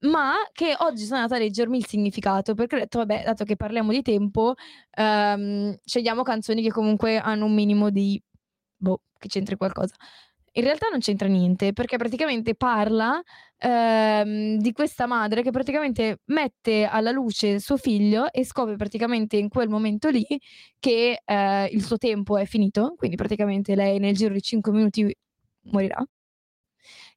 [0.00, 3.56] ma che oggi sono andata a leggermi il significato, perché ho detto: "Vabbè, dato che
[3.56, 4.54] parliamo di tempo,
[4.90, 8.20] ehm, scegliamo canzoni che comunque hanno un minimo di
[8.76, 9.94] boh, che c'entri qualcosa".
[10.56, 13.20] In realtà non c'entra niente, perché praticamente parla,
[13.58, 19.48] ehm, di questa madre che praticamente mette alla luce suo figlio e scopre praticamente in
[19.48, 20.24] quel momento lì
[20.78, 25.12] che, ehm, il suo tempo è finito, quindi praticamente lei nel giro di 5 minuti
[25.72, 26.04] morirà.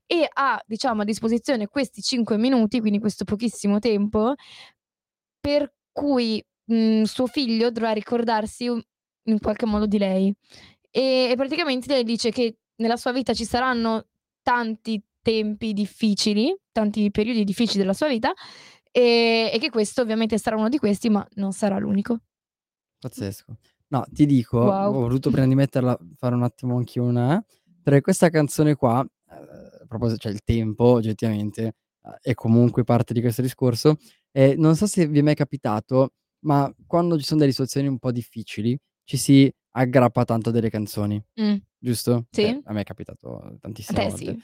[0.10, 4.36] E ha, diciamo, a disposizione questi 5 minuti, quindi questo pochissimo tempo,
[5.39, 10.34] per cui, mhmm, suo figlio dovrà ricordarsi in qualche modo di lei.
[10.89, 14.08] E e praticamente lei dice che nella sua vita ci saranno
[14.42, 18.34] tanti tempi difficili, tanti periodi difficili della sua vita,
[18.92, 22.20] ehm, e che questo ovviamente sarà uno di questi, ma non sarà l'unico.
[23.04, 23.58] Pazzesco.
[23.90, 24.92] No, ti dico, ho Wow.
[24.92, 27.42] voluto prima di metterla fare un attimo anch'io una
[27.82, 29.38] perché questa canzone qua, ehm,
[29.84, 33.96] a proposito cioè il tempo oggettivamente, uhm, è comunque parte di questo discorso,
[34.32, 36.10] e non so se vi è mai capitato,
[36.40, 41.22] ma quando ci son delle situazioni un po' difficili, ci si aggrappa tanto delle canzoni,
[41.36, 41.56] Mh.
[41.78, 42.28] giusto?
[42.32, 42.62] Sì.
[42.63, 44.32] a me è capitato tantissime te volte.
[44.34, 44.44] sì.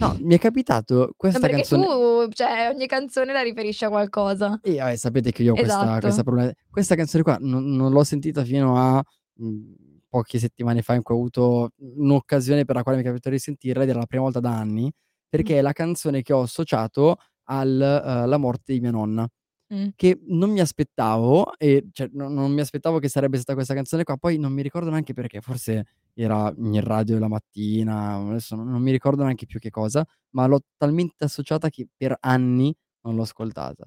[0.00, 3.88] No, mi è capitato No, questa perché canzone tu cioè ogni canzone la riferisci a
[3.88, 4.58] qualcosa.
[4.64, 6.00] Eh, vabbè sapete che io ho questa Esatto.
[6.00, 9.02] questa problema questa canzone qua non non l'ho sentita fino a,
[9.34, 9.74] mhmm,
[10.08, 13.40] poche settimane fa in cui ho avuto un'occasione per la quale mi è capitato di
[13.40, 14.90] sentirla ed era la prima volta da anni, Mh.
[15.28, 19.26] perché è la canzone che ho associato al uhm, la morte di mia nonna,
[19.72, 19.92] Mh.
[19.96, 24.04] che non mi aspettavo e cioè no non mi aspettavo che sarebbe stata questa canzone
[24.04, 28.68] qua, poi non mi ricordo neanche perché, forse era in radio la mattina, adesso non
[28.70, 33.16] non mi ricordo neanche più che cosa, ma l'ho talmente associata che per anni non
[33.16, 33.86] l'ho ascoltata.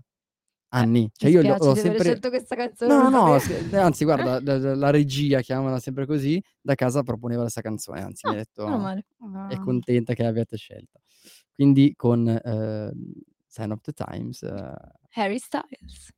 [0.77, 1.09] Eh, Anni.
[1.21, 3.09] mi Cioè io l'ho di sempre scelto questa canzone no, no,
[3.69, 8.01] no, anzi guarda, l l la regia, chiamiamola sempre così, da casa proponeva 'sta canzone,
[8.01, 9.05] anzi mi Ah, ha meno detto male.
[9.45, 9.59] è Ah.
[9.59, 10.99] contenta che l'abbiate scelta.
[11.53, 13.13] Quindi con, ehm,
[13.55, 14.75] Sign of the Times uh,
[15.11, 16.11] Harry Styles.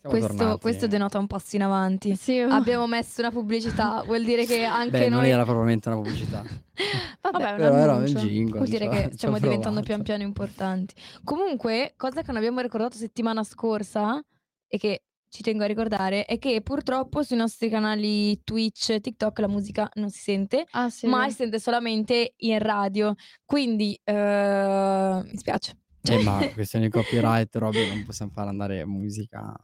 [0.00, 0.60] Questo, tornati.
[0.60, 2.14] questo denota un passo in avanti.
[2.16, 2.48] Sì, oh.
[2.50, 5.30] Abbiamo messo una pubblicità, vuol dire che anche Beh, non noi...
[5.30, 6.42] era probabilmente una pubblicità.
[7.20, 8.58] Vabbè, Vabbè, un Però era un jingle.
[8.58, 10.94] vuol dire ci ho- che stiamo ho diventando pian piano importanti.
[11.24, 14.22] Comunque, cosa che non abbiamo ricordato settimana scorsa
[14.68, 19.48] e che ci tengo a ricordare è che purtroppo sui nostri canali Twitch, TikTok la
[19.48, 23.14] musica non si sente, Ah, sì, ma si sente solamente in radio.
[23.44, 25.76] Quindi eh, mi spiace.
[26.02, 29.54] Eh, ma questione di copyright, robe, non possiamo far andare musica.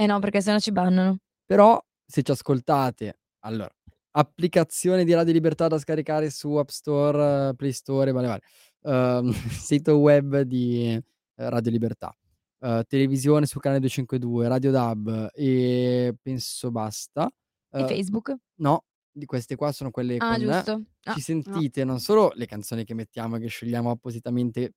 [0.00, 1.18] Eh no, perché sennò ci bannano.
[1.44, 3.68] Però se ci ascoltate, allora,
[4.12, 8.42] applicazione di Radio Libertà da scaricare su App Store, Play Store, vale vale.
[8.82, 9.32] Ehm,
[9.72, 11.02] sito web di eh,
[11.34, 12.14] Radio Libertà.
[12.60, 17.28] eh, televisione su canale 252, Radio DAB e penso basta.
[17.70, 18.34] E Eh, Facebook?
[18.60, 20.82] no, di queste qua sono quelle Ah, con giusto.
[21.04, 24.74] Ah, ci sentite non solo le canzoni che mettiamo e che scegliamo appositamente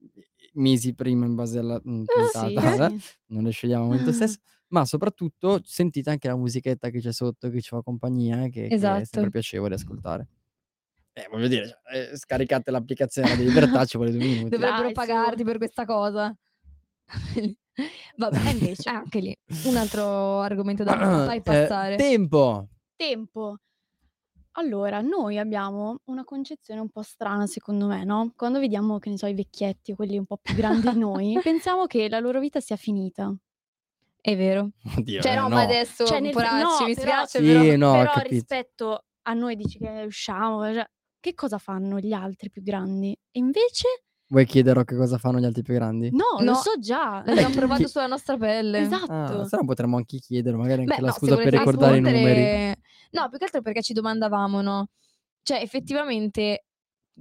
[0.53, 3.09] mesi prima in base alla mm, Ah, sì, puntata, eh, sì.
[3.27, 4.37] non le scegliamo al momento stesso,
[4.71, 8.67] ma soprattutto sentite anche la musichetta che c'è sotto, che ci fa compagnia, che, che
[8.67, 9.05] è Esatto.
[9.05, 10.27] sempre piacevole ascoltare.
[11.13, 13.43] Eh, voglio dire, cioè, eh, scaricate l'applicazione di
[13.79, 14.49] libertà, ci vuole due minuti.
[14.49, 14.93] Dovrebbero Dai, su.
[14.93, 16.33] pagarti per questa cosa.
[18.17, 18.89] Vabbè, invece?
[18.89, 21.95] eh, anche lì un altro argomento da fai Eh, passare.
[21.97, 22.67] tempo!
[22.95, 23.57] Tempo.
[24.55, 28.33] Allora, noi abbiamo una concezione un po' strana, secondo me, no?
[28.35, 31.39] Quando vediamo, che ne so, i vecchietti o quelli un po' più grandi di noi,
[31.41, 33.33] pensiamo che la loro vita sia finita.
[34.21, 34.69] È vero.
[34.97, 35.55] Oddio, Cioè, eh, no, no.
[35.55, 37.75] ma adesso, Cioè, nel poracci, no, mi però- spiace, Sì, però.
[37.77, 40.85] no, Però rispetto a noi dici che usciamo, cioè,
[41.19, 43.11] che cosa fanno gli altri più grandi?
[43.31, 43.87] E invece
[44.31, 46.09] Vuoi chiederò che cosa fanno gli altri più grandi?
[46.11, 46.45] no, No.
[46.45, 47.21] lo so già.
[47.49, 48.79] L'abbiamo provato sulla nostra pelle.
[48.79, 49.11] Esatto.
[49.11, 51.97] Ah, se no potremmo anche chiedere, magari anche Beh, la no, se scusa per ricordare
[51.97, 52.23] i numeri.
[52.23, 52.79] rispondere-
[53.11, 54.87] No, più che altro perché ci domandavamo, no?
[55.43, 56.65] Cioè, effettivamente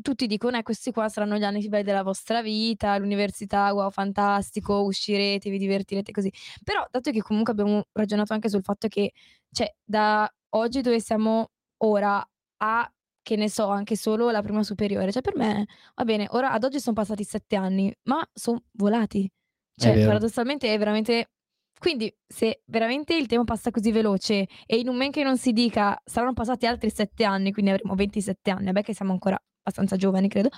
[0.03, 3.90] tutti dicono, eh, questi qua saranno gli anni più belli della vostra vita, l'università, wow,
[3.90, 6.33] fantastico, uscirete, vi divertirete così.
[6.64, 9.12] Però, dato che comunque abbiamo ragionato anche sul fatto che,
[9.50, 12.24] cioè, da oggi dove siamo ora
[12.59, 16.50] a, che ne so, anche solo la prima superiore, cioè per me, va bene, ora
[16.53, 19.31] ad oggi sono passati sette anni, ma sono volati.
[19.74, 20.07] Cioè, vero.
[20.07, 21.31] paradossalmente è veramente...
[21.79, 25.53] Quindi, se veramente il tempo passa così veloce e in un men che non si
[25.53, 29.96] dica saranno passati altri sette anni, quindi avremo 27 anni, vabbè che siamo ancora abbastanza
[29.96, 30.49] giovani, credo.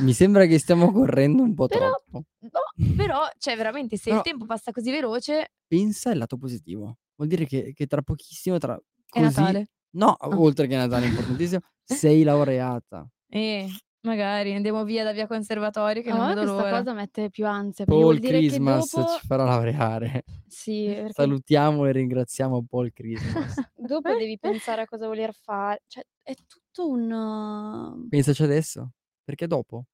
[0.00, 2.24] Mi sembra che stiamo correndo un po' Però- troppo.
[2.40, 6.98] No, però, cioè, veramente, se Però- il tempo passa così veloce, Pensa al lato positivo.
[7.14, 8.80] Vuol dire che, che tra pochissimo, tra è
[9.22, 9.22] così...
[9.22, 9.68] Natale.
[9.92, 13.08] No, oltre che Natale, importantissimo, sei laureata.
[13.28, 13.68] E
[14.02, 16.78] magari andiamo via da via conservatorio che A non vedo questa l'ora.
[16.78, 19.12] cosa mette più ansia, Paul vuol dire Christmas che dopo...
[19.20, 20.24] ci farà laureare.
[20.48, 23.54] Sì, perché Salutiamo e ringraziamo Paul Christmas.
[23.76, 25.82] dopo devi pensare a cosa voler fare.
[25.86, 27.10] Cioè, è tutto un...
[27.10, 28.92] uh, Pensaci adesso,
[29.24, 29.86] perché dopo?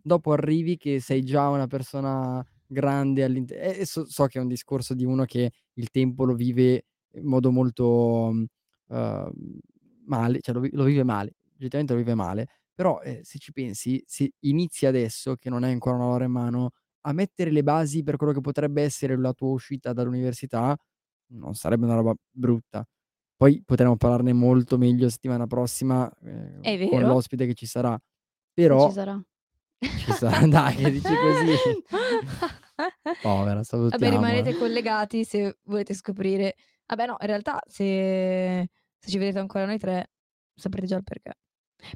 [0.00, 3.64] Dopo arrivi che sei già una persona grande all'interno.
[3.64, 7.26] E so, so che è un discorso di uno che il tempo lo vive in
[7.26, 7.84] modo molto
[8.86, 9.32] uh,
[10.06, 14.02] male, cioè lo, lo vive male, oggettivamente lo vive male, però eh, se ci pensi,
[14.06, 16.70] se inizi adesso, che non hai ancora una laurea in mano,
[17.02, 20.76] a mettere le basi per quello che potrebbe essere la tua uscita dall'università,
[21.32, 22.84] non sarebbe una roba brutta.
[23.42, 28.00] Poi potremo parlarne molto meglio settimana prossima eh, È con l'ospite che ci sarà.
[28.54, 29.20] Però ci sarà.
[29.80, 31.82] ci sarà, dai, che dici così.
[33.20, 34.04] Povera, salutiamo.
[34.04, 36.54] Vabbè, rimanete collegati se volete scoprire.
[36.86, 40.12] Vabbè, no, in realtà, se, se ci vedete ancora noi tre,
[40.54, 41.32] saprete già il perché.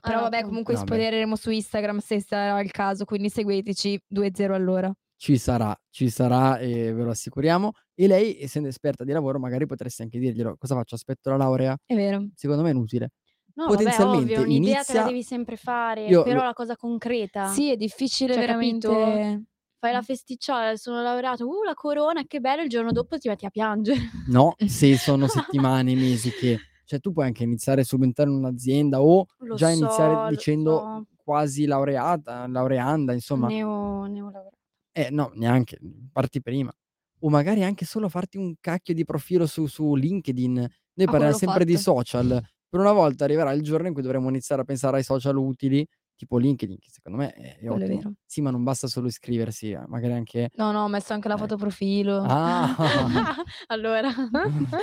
[0.00, 0.85] Però Ah, vabbè, comunque Vabbè.
[0.85, 4.92] spoilereremo su Instagram se sarà il caso, quindi seguiteci 2-0 all'ora.
[5.18, 7.72] Ci sarà, ci sarà e ve lo assicuriamo.
[7.94, 10.57] E lei, essendo esperta di lavoro, magari potresti anche dirglielo.
[10.59, 10.94] Cosa faccio?
[10.94, 11.76] Aspetto la laurea?
[11.87, 12.26] È vero.
[12.35, 13.11] Secondo me è inutile.
[13.55, 16.52] No, vabbè, Potenzialmente ovvio, un'idea te inizia- la devi sempre fare, Io però lo- la
[16.52, 17.46] cosa concreta.
[17.46, 18.87] Sì, è difficile Cioè, veramente.
[18.88, 19.44] capito?
[19.79, 23.46] Fai la festicciola, sono laureato, uh, la corona, che bello, il giorno dopo ti metti
[23.46, 23.98] a piangere.
[24.29, 26.59] No, se sono settimane, mesi che...
[26.85, 31.07] Cioè tu puoi anche iniziare subito in un'azienda o Lo già so, iniziare dicendo so.
[31.24, 33.48] quasi laureata, laureanda, insomma.
[33.48, 34.55] Neo, neolaureato.
[34.98, 35.78] Eh, no, neanche,
[36.11, 36.72] parti prima.
[37.20, 40.52] O magari anche solo farti un cacchio di profilo su, su LinkedIn.
[40.54, 41.82] Noi quello parliamo sempre di fatto.
[41.96, 42.42] social.
[42.68, 45.87] Per una volta arriverà il giorno in cui dovremo iniziare a pensare ai social utili,
[46.14, 47.87] tipo LinkedIn, che secondo me è, è è ottimo.
[47.96, 48.12] vero.
[48.24, 50.48] Sì, ma non basta solo iscriversi, eh, magari anche...
[50.54, 51.42] No, no, ho messo anche la Ecco.
[51.44, 52.22] foto profilo.
[52.26, 52.74] Ah,
[53.68, 54.09] allora.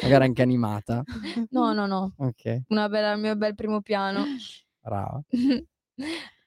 [0.02, 1.04] magari anche animata.
[1.49, 2.13] No, no, no.
[2.17, 4.23] Ok, Una bella, il mio bel primo piano.
[4.80, 5.21] brava.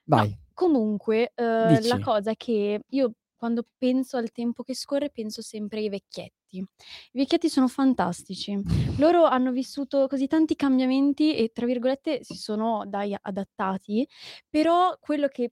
[0.05, 0.37] Vai.
[0.53, 5.79] Comunque, eh, la cosa è che io quando penso al tempo che scorre penso sempre
[5.79, 6.57] ai vecchietti.
[6.59, 6.65] I
[7.11, 8.59] vecchietti sono fantastici.
[8.99, 14.07] Loro hanno vissuto così tanti cambiamenti e, tra virgolette, si sono dai adattati,
[14.49, 15.51] però quello che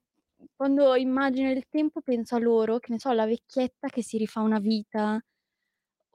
[0.55, 4.41] quando immagino il tempo penso a loro, che ne so, alla vecchietta che si rifà
[4.41, 5.19] una vita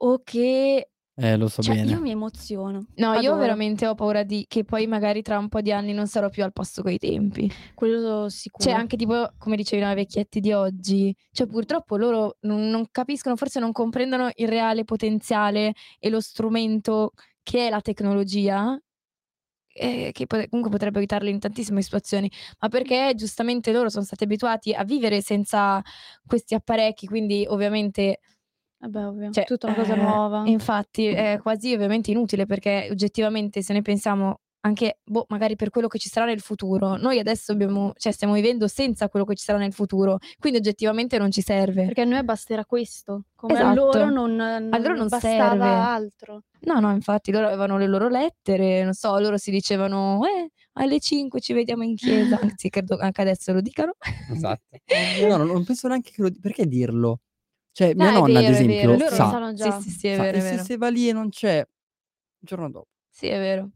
[0.02, 0.90] o che
[1.22, 1.90] Eh, lo so Cioè, bene.
[1.90, 2.87] io mi emoziono.
[2.94, 3.37] No, io Adoro.
[3.37, 6.42] veramente ho paura di che poi magari tra un po' di anni non sarò più
[6.42, 7.50] al passo coi tempi.
[7.74, 8.64] Quello sicuro.
[8.64, 12.87] Cioè, anche tipo, come dicevi, no, i vecchietti di oggi, cioè purtroppo loro non, non
[12.90, 18.80] capiscono, forse non comprendono il reale potenziale e lo strumento che è la tecnologia,
[19.72, 22.30] eh, che pot- comunque potrebbe aiutarli in tantissime situazioni,
[22.61, 25.83] ma perché giustamente loro sono stati abituati a vivere senza
[26.26, 28.20] questi apparecchi, quindi ovviamente
[28.80, 29.30] Vabbè, ovvio.
[29.30, 30.42] cioè, Tutta una cosa eh, nuova.
[30.46, 35.88] Infatti è quasi ovviamente inutile perché oggettivamente se ne pensiamo anche, boh, magari per quello
[35.88, 39.42] che ci sarà nel futuro, noi adesso abbiamo, cioè stiamo vivendo senza quello che ci
[39.42, 41.86] sarà nel futuro, quindi oggettivamente non ci serve.
[41.86, 43.22] Perché a noi basterà questo.
[43.34, 43.74] Come a Esatto.
[43.74, 45.64] loro non, non A loro non bastava serve.
[45.64, 46.42] altro.
[46.60, 51.00] No, no, infatti loro avevano le loro lettere, non so, loro si dicevano, eh, alle
[51.00, 53.92] 5 ci vediamo in chiesa, anzi credo anche adesso lo dicano.
[54.30, 54.76] Esatto.
[55.26, 57.20] No, no, non penso neanche che lo perché dirlo?
[57.80, 59.80] Cioè, No, mia è nonna, ad vero, è esempio, vero, sa, sanno già.
[59.80, 60.64] Sì, sì, sì, è sa, vero, è se, vero.
[60.64, 61.66] se va lì e non c'è, il
[62.46, 62.88] giorno dopo.
[63.08, 63.70] Sì, è vero.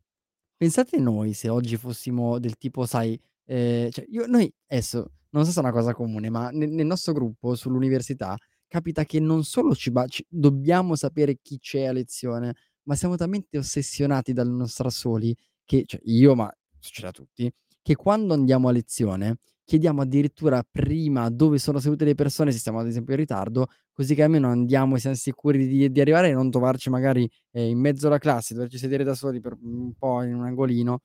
[0.59, 5.53] Pensate noi se oggi fossimo del tipo, sai, ehm, cioè io noi adesso, non so
[5.53, 8.37] se è una cosa comune, ma nel nel nostro gruppo sull'università
[8.69, 13.17] capita che non solo ci ba ci dobbiamo sapere chi c'è a lezione, ma siamo
[13.17, 17.51] talmente ossessionati dal non star soli che cioè io, ma succede a tutti,
[17.81, 22.81] che quando andiamo a lezione chiediamo addirittura prima dove sono sedute le persone, se siamo
[22.81, 26.33] ad esempio in ritardo, così che almeno andiamo e siam sicuri di di arrivare e
[26.33, 30.23] non trovarci magari, ehm, in mezzo alla classe, doverci sedere da soli per un po'
[30.23, 31.01] in un angolino.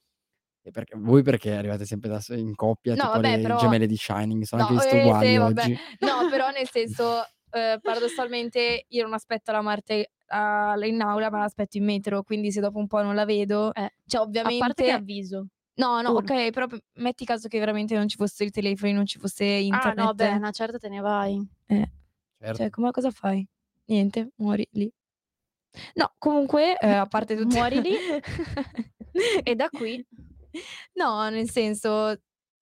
[0.62, 3.88] E perché voi perché arrivate sempre da in coppia, No, tipo vabbè, le però gemelle
[3.88, 5.62] di Shining, sono No, anche viste eh, uguali sì, vabbè.
[5.62, 5.78] oggi.
[5.99, 11.39] No, però nel senso, eh, paradossalmente io non aspetto la Marte ah, in aula, ma
[11.39, 14.43] l'aspetto in metro, quindi se dopo un po' non la vedo, Eh, cioè A parte
[14.43, 14.91] che ovviamente...
[14.91, 15.47] avviso.
[15.80, 16.19] No, no, Uno.
[16.19, 19.57] ok, però metti caso che veramente non ci fossero i telefoni, non ci fosse Ah,
[19.59, 19.95] internet.
[19.97, 21.41] no, beh, una certa te ne vai.
[21.67, 21.89] eh,
[22.38, 22.55] Certo.
[22.57, 23.47] cioè, come cosa fai?
[23.86, 24.91] Niente, muori lì.
[25.95, 27.55] No, comunque, eh, a parte tutte...
[27.55, 27.95] Muori lì
[29.43, 30.05] e da qui
[30.93, 32.15] No, nel senso...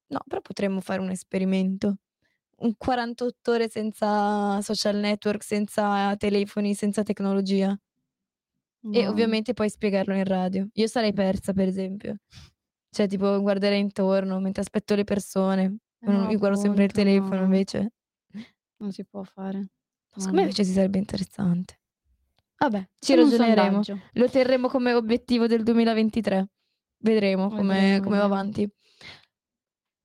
[0.10, 1.98] No, però potremmo fare un esperimento.
[2.58, 7.78] Un 48 ore senza social network, senza telefoni, senza tecnologia.
[8.92, 9.10] E no.
[9.10, 10.68] ovviamente poi spiegarlo in radio.
[10.74, 12.18] Io sarei persa, per esempio.
[12.90, 15.78] Cioè, tipo, guarderei intorno mentre aspetto le persone.
[16.00, 17.44] Eh no, io guardo sempre il appunto, telefono, no.
[17.44, 17.92] invece.
[18.78, 19.70] Non si può fare.
[20.10, 21.80] Secondo me invece si sarebbe interessante.
[22.60, 23.84] Vabbè, Ci un ragioneremo.
[23.84, 24.00] sondaggio.
[24.14, 26.48] Lo terremo come obiettivo del 2023.
[27.00, 28.34] Vedremo come, Vedremo, come va vedremo.
[28.34, 28.72] avanti.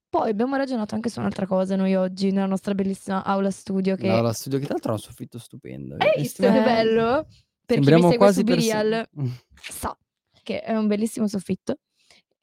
[0.09, 3.97] Poi abbiamo ragionato anche su un'altra cosa noi oggi, nella nostra bellissima aula studio.
[3.97, 5.97] Che L'aula studio che tra l'altro ha un soffitto stupendo.
[5.99, 7.27] Hai eh, visto che bello?
[7.65, 9.09] Per chi mi sembriamo segue quasi su perso- Birial
[9.55, 9.97] sa
[10.43, 11.79] che è un bellissimo soffitto.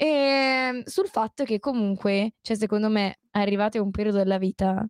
[0.02, 4.88] E sul fatto che comunque, cioè secondo me, arrivate a un periodo della vita,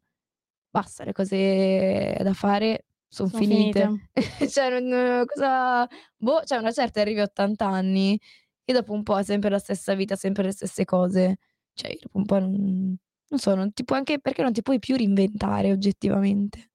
[0.70, 4.10] basta, le cose da fare sono Sono finite.
[4.52, 5.88] cioè, non, cosa...
[6.16, 8.20] Boh, cioè una certa arrivi a 80 anni
[8.64, 11.38] e dopo un po' è sempre la stessa vita, sempre le stesse cose.
[11.74, 12.96] Cioè, dopo un po' non,
[13.30, 16.70] non so, non ti puoi anche perché non ti puoi più reinventare oggettivamente.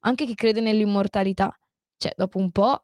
[0.00, 1.56] Anche chi crede nell'immortalità.
[1.96, 2.82] Cioè, dopo un po',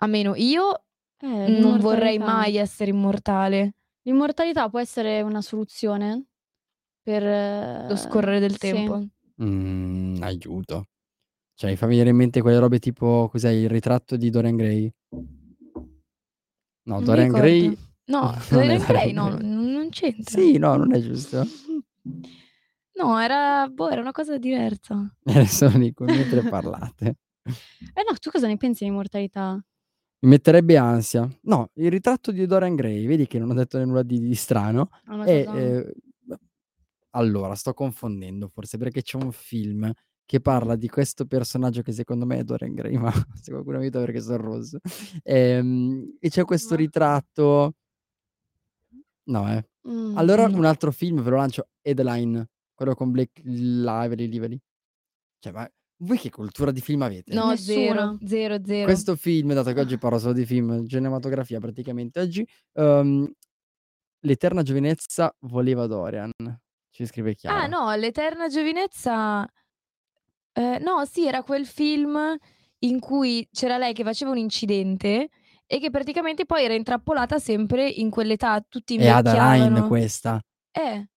[0.00, 0.84] almeno io
[1.20, 3.76] Eh, non vorrei mai essere immortale.
[4.08, 6.24] L'immortalità può essere una soluzione
[7.02, 8.58] per Lo scorrere del sì.
[8.58, 9.06] tempo.
[9.36, 10.86] Mhmm, aiuto.
[11.54, 14.90] Cioè, mi fa venire in mente quelle robe tipo, cos'è, il ritratto di Dorian Gray?
[15.10, 15.90] No,
[16.84, 17.32] Non Dorian.
[17.32, 20.40] Gray No, Dorian Gray no, non c'entra.
[20.40, 21.44] Sì, no, non è giusto.
[22.94, 25.14] No, era boh, era una cosa diversa.
[25.24, 27.16] Adesso dico mentre parlate.
[27.44, 29.62] Eh no, tu cosa ne pensi dell'immortalità?
[30.22, 31.28] Mi metterebbe ansia.
[31.42, 34.88] No, il ritratto di Dorian Gray, vedi che non ho detto nulla di di strano,
[35.22, 35.92] È ehm,
[37.10, 39.90] allora sto confondendo forse perché c'è un film
[40.26, 43.10] che parla di questo personaggio che secondo me è Dorian Gray, ma
[43.40, 44.78] se qualcuno mi aiuta perché son rosso.
[45.22, 47.74] Ehm, e c'è questo ritratto
[49.26, 49.64] no, eh.
[49.88, 50.16] Mh.
[50.16, 50.56] Allora No.
[50.58, 54.58] un altro film ve lo lancio, Headline, quello con Blake Lively Lively.
[55.40, 55.68] Cioè, ma
[55.98, 57.34] voi che cultura di film avete?
[57.34, 58.16] No, Nessuna.
[58.18, 58.84] 0, 0, 0.
[58.84, 63.30] Questo film, dato che oggi parlo solo di film, cinematografia praticamente oggi, uhm,
[64.20, 66.30] l'eterna giovinezza voleva Dorian,
[66.90, 67.66] ci scrive Ah Chiara.
[67.66, 69.46] no, l'eterna giovinezza
[70.52, 72.36] ehm, no, sì, era quel film
[72.80, 75.28] in cui c'era lei che faceva un incidente
[75.66, 79.86] e che praticamente poi era intrappolata sempre in quell'età, tutti È Adaline invecchiavano.
[79.88, 80.40] questa.
[80.70, 81.08] Eh,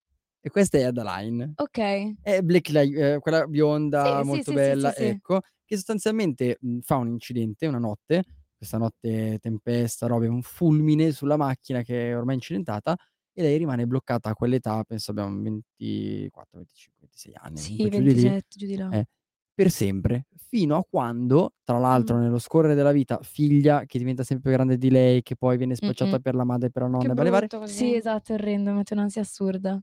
[0.43, 1.55] E questa è Adaline.
[1.59, 2.17] okay.
[2.21, 5.21] È Blake Liv ehm, quella bionda, Sì, sì, molto sì, sì, bella, sì, sì.
[5.21, 8.23] ecco, che sostanzialmente, mhmm, fa un incidente una notte,
[8.57, 12.95] questa notte tempesta, robe, un fulmine sulla macchina che è ormai incidentata
[13.33, 17.89] e lei rimane bloccata a quell'età, penso abbia un 24, 25, 26 anni, Sì, comunque
[17.89, 18.33] giù di lì.
[18.33, 18.93] 27, giù di là.
[18.93, 19.05] Eh.
[19.53, 22.19] per sempre, fino a quando, tra l'altro Mh.
[22.19, 25.75] nello scorrere della vita, figlia che diventa sempre più grande di lei, che poi viene
[25.75, 26.19] spacciata Mh-mh.
[26.19, 27.75] per la madre, per la Che nonna e varie varie brutto così.
[27.75, 29.81] Sì, esatto, è orrendo, mette un'ansia assurda.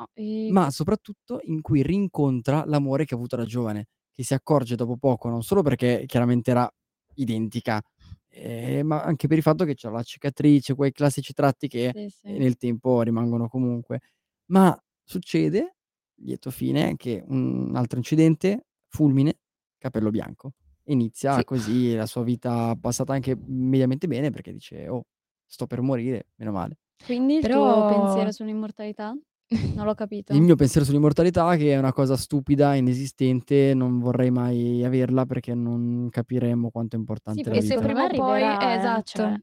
[0.00, 4.34] No, ehm ma soprattutto in cui rincontra l'amore che ha avuto da giovane, che si
[4.34, 6.68] accorge dopo poco, non solo perché chiaramente era
[7.14, 7.80] identica,
[8.28, 12.08] ehm, ma anche per il fatto che c'ha la cicatrice, quei classici tratti che, Sì,
[12.22, 12.42] ehm, sì.
[12.42, 14.00] nel tempo rimangono comunque.
[14.46, 15.76] Ma succede,
[16.16, 19.38] lieto fine, che un altro incidente, fulmine,
[19.78, 20.54] capello bianco.
[20.84, 21.44] Inizia Sì.
[21.44, 25.04] così la sua vita passata anche mediamente bene perché dice: "Oh,
[25.46, 26.78] sto per morire, meno male".
[27.02, 29.16] Quindi il tuo Però pensiero sull'immortalità?
[29.76, 30.32] Non l'ho capito.
[30.32, 35.54] Il mio pensiero sull'immortalità che è una cosa stupida, inesistente, non vorrei mai averla perché
[35.54, 36.98] non capiremo quanto è
[37.32, 39.02] Sì, importante la perché E se prima o poi arriverà, eh, eh, esatto.
[39.02, 39.40] cioè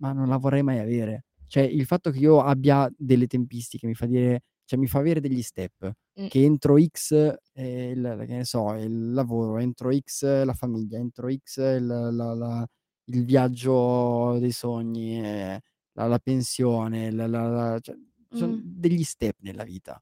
[0.00, 1.26] Ma non la vorrei mai avere.
[1.46, 5.20] Cioè, il fatto che io abbia delle tempistiche mi fa dire cioè mi fa avere
[5.20, 6.28] degli step, Mh.
[6.28, 7.12] che entro X,
[7.54, 12.34] ehm, il che ne so, il lavoro, entro X la famiglia, entro X il la
[12.34, 12.66] la
[13.06, 15.58] il viaggio dei sogni, ehm,
[15.94, 17.96] la la pensione, la la la cioè
[18.32, 18.62] son Mh.
[18.62, 20.00] degli step nella vita.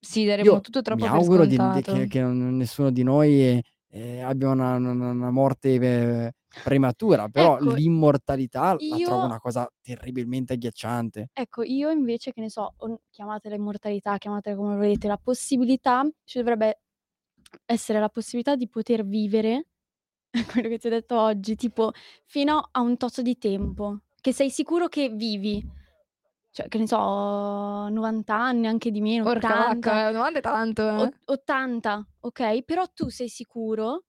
[0.00, 2.06] Sì, daremo Io tutto mi troppo per auguro di di scontato.
[2.06, 3.60] che che non nessuno di noi,
[3.90, 9.68] ehm, abbia una una morte ve prematura, però Ecco, l'immortalità la trovo io una cosa
[9.82, 11.28] terribilmente agghiacciante.
[11.32, 16.38] ecco, io invece, che ne so, o chiamatela immortalità, chiamatela come volete, la possibilità ci
[16.38, 16.80] dovrebbe
[17.66, 19.68] essere la possibilità di poter vivere
[20.46, 21.92] quello che ti ho detto oggi, tipo
[22.26, 25.64] fino a un tot di tempo, che sei sicuro che vivi.
[26.56, 30.40] Cioè, che ne so, 90 anni, anche di meno, Porca 80, vacca, eh, 90 è
[30.40, 30.92] tanto, eh.
[31.02, 34.04] ot 80, okay, però tu sei sicuro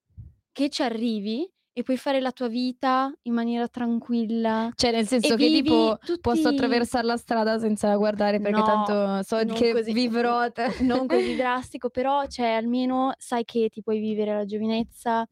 [0.53, 5.35] che ci arrivi e puoi fare la tua vita in maniera tranquilla Cioè, nel senso
[5.35, 9.91] che tipo posso tutti attraversar la strada senza guardare perché No, tanto so che così
[9.91, 15.25] vivrò te non così drastico, però cioè almeno sai che ti puoi vivere la giovinezza,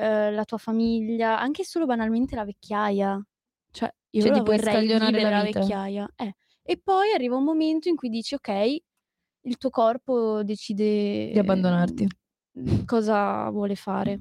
[0.00, 3.24] uhm, la tua famiglia, anche solo banalmente la vecchiaia.
[3.70, 6.34] Cioè, io Cioè, la ti puoi vorrei vivere la la vecchiaia, eh.
[6.68, 8.82] E poi arriva un momento in cui dici: "Okay,
[9.42, 10.84] il tuo corpo decide,
[11.30, 12.06] Di abbandonarti.
[12.52, 14.20] mhmm, cosa vuole fare."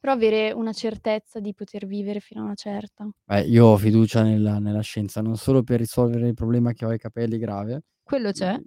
[0.00, 3.08] Però avere una certezza di poter vivere fino a una certa.
[3.24, 6.88] Beh, io ho fiducia nella nella scienza, non solo per risolvere il problema che ho
[6.90, 8.60] ai capelli grave, Quello c'è?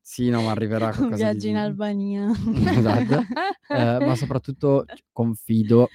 [0.00, 2.30] sì, no, ma arriverà Un viaggio in Albania.
[2.74, 3.24] esatto,
[3.70, 5.92] ehm, ma soprattutto confido,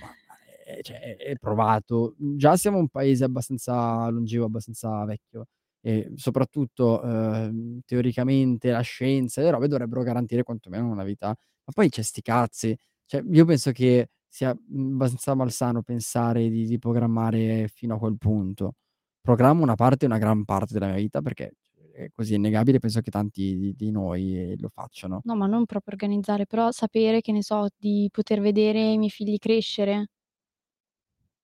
[0.66, 2.16] è cioè è provato.
[2.18, 5.46] Già siamo un paese abbastanza longevo, abbastanza vecchio
[5.86, 11.74] e soprattutto, uhm, teoricamente la scienza e le robe dovrebbero garantire quantomeno una vita ma
[11.74, 12.78] poi c'è 'sti cazzi.
[13.06, 18.18] Cioè, io penso che sia, mhmm, abbastanza malsano pensare di di programmare fino a quel
[18.18, 18.74] punto.
[19.22, 21.54] Programmo una parte una gran parte della mia vita perché
[21.94, 25.24] è così, innegabile, penso che tanti di di noi lo facciano.
[25.28, 29.10] No, ma non proprio organizzare, però sapere, che ne so, di poter vedere i miei
[29.10, 30.06] figli crescere.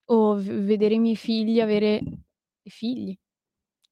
[0.10, 2.02] O v vedere i miei figli avere
[2.64, 3.16] figli.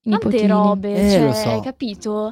[0.07, 0.47] Tante nipotini.
[0.47, 1.59] robe, Eh, cioè lo hai so.
[1.59, 2.31] capito?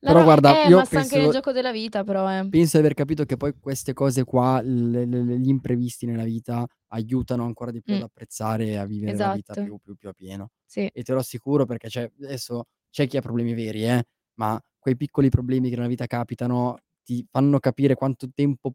[0.00, 2.52] La Però guarda, Eh, io sta anche nel penso gioco della vita però, eh.
[2.52, 6.24] penso di aver capito che poi queste cose qua, le le le gli imprevisti nella
[6.24, 8.04] vita, aiutano ancora di più ad Mh.
[8.04, 9.60] apprezzare e a vivere la vita Esatto.
[9.62, 10.50] più più più a pieno.
[10.66, 10.90] Sì.
[10.92, 14.96] E te lo assicuro perché cioè, adesso c'è chi ha problemi veri, eh, ma quei
[14.96, 18.72] piccoli problemi che nella vita capitano, ti fanno capire quanto tempo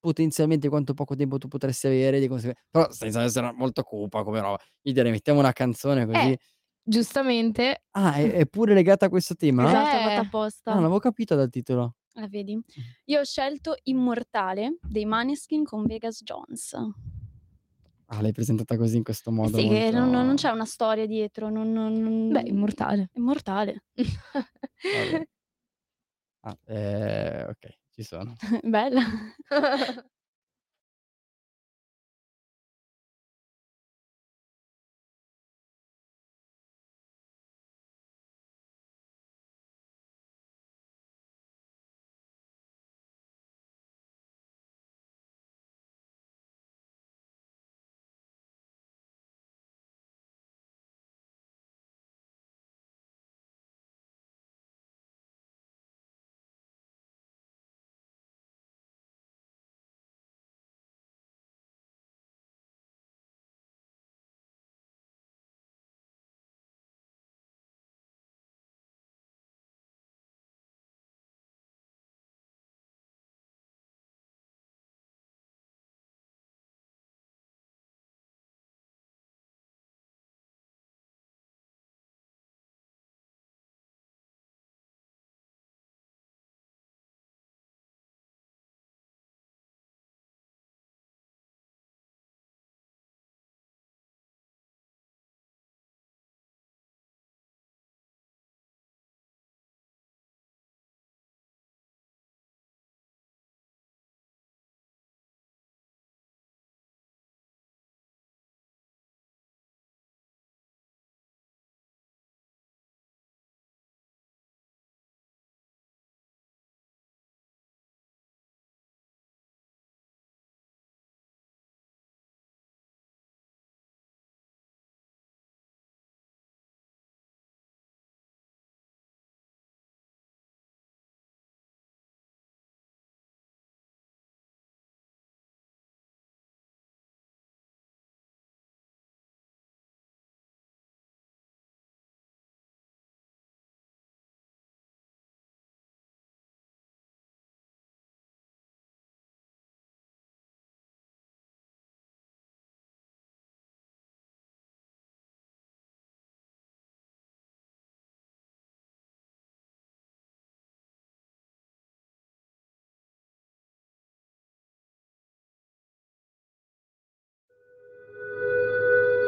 [0.00, 4.40] potenzialmente quanto poco tempo tu potresti avere di consegue però senza essere molto cupa come
[4.40, 4.58] roba.
[4.82, 6.36] Io direi mettiamo una canzone Eh, così
[6.84, 9.64] giustamente Ah, è è pure legata a questo tema?
[9.64, 10.24] Esatto, è fatta Eh.
[10.64, 10.84] Ah, non apposta.
[10.84, 11.94] avevo capito dal titolo.
[12.16, 12.56] Ah, vedi?
[12.76, 12.92] Mh.
[13.06, 16.74] Io ho scelto "Immortale" dei Måneskin con Vegas Jones.
[18.08, 20.64] Ah, l'hai presentata così in questo Eh modo sì, che non non c'è molto una
[20.64, 23.10] storia dietro, non non Beh, immortale.
[23.14, 23.82] immortale.
[26.44, 28.40] Ah, ehm, okay, ci sono.
[28.64, 29.02] Bella.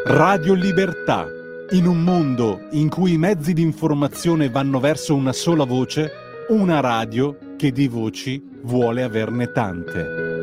[0.07, 1.27] Radio Libertà.
[1.71, 6.13] In un mondo in cui i mezzi di informazione vanno verso una sola voce,
[6.49, 10.43] una radio che di voci vuole averne tante.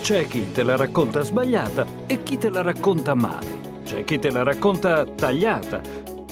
[0.00, 3.82] C'è chi te la racconta sbagliata e chi te la racconta male.
[3.84, 6.13] C'è chi te la racconta tagliata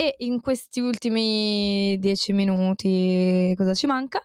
[0.00, 4.22] e in questi ultimi 10 minuti cosa ci manca?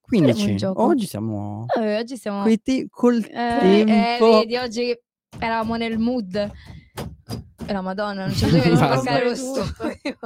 [0.00, 0.50] Faremo 15.
[0.50, 0.82] il gioco.
[0.82, 4.38] Oggi siamo Eh, oggi siamo te- col Eh, Eh, tempo.
[4.40, 4.98] vedi, oggi
[5.38, 6.34] eravamo nel mood.
[6.34, 8.96] E la madonna, non c'è di Basta.
[8.98, 9.64] spaccare lo Tutto.
[9.64, 10.18] studio.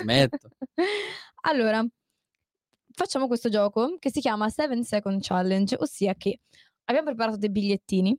[0.00, 0.48] Smetto.
[1.48, 1.84] Allora,
[2.94, 6.40] facciamo questo gioco che si chiama 7 Second Challenge, ossia che
[6.84, 8.16] abbiamo preparato dei bigliettini.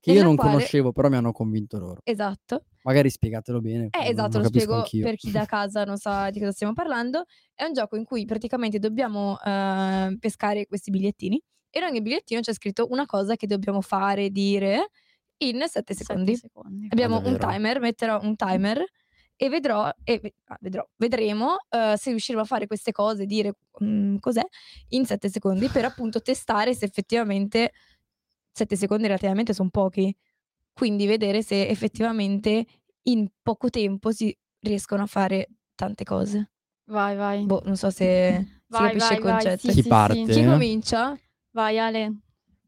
[0.00, 2.00] Che io non quale- conoscevo, però mi hanno convinto loro.
[2.04, 2.64] Esatto.
[2.88, 3.88] Magari spiegatelo bene.
[3.90, 5.04] Eh, esatto, lo spiego anch'io.
[5.04, 7.26] per chi da casa non sa di cosa stiamo parlando.
[7.54, 12.40] È un gioco in cui praticamente dobbiamo eh, pescare questi bigliettini e in ogni bigliettino
[12.40, 14.88] c'è scritto una cosa che dobbiamo fare, dire
[15.38, 16.34] in 7 secondi.
[16.34, 16.88] Sette secondi.
[16.88, 18.82] Abbiamo un timer, metterò un timer
[19.36, 23.52] e vedrò, e ah, vedrò vedremo eh, se riusciremo a fare queste cose, dire
[23.84, 24.46] mm, cos'è
[24.88, 27.72] in 7 secondi per appunto testare se effettivamente
[28.52, 30.16] 7 secondi relativamente sono pochi.
[30.78, 32.64] Quindi vedere se effettivamente
[33.08, 36.52] in poco tempo si riescono a fare tante cose.
[36.84, 37.44] Vai, vai.
[37.44, 39.32] Boh, non so se si vai, capisce vai, il vai.
[39.32, 39.68] concetto.
[39.68, 40.32] Sì, Chi sì, parte?
[40.32, 40.40] sì.
[40.40, 41.18] Chi comincia?
[41.50, 42.20] Vai, Ale.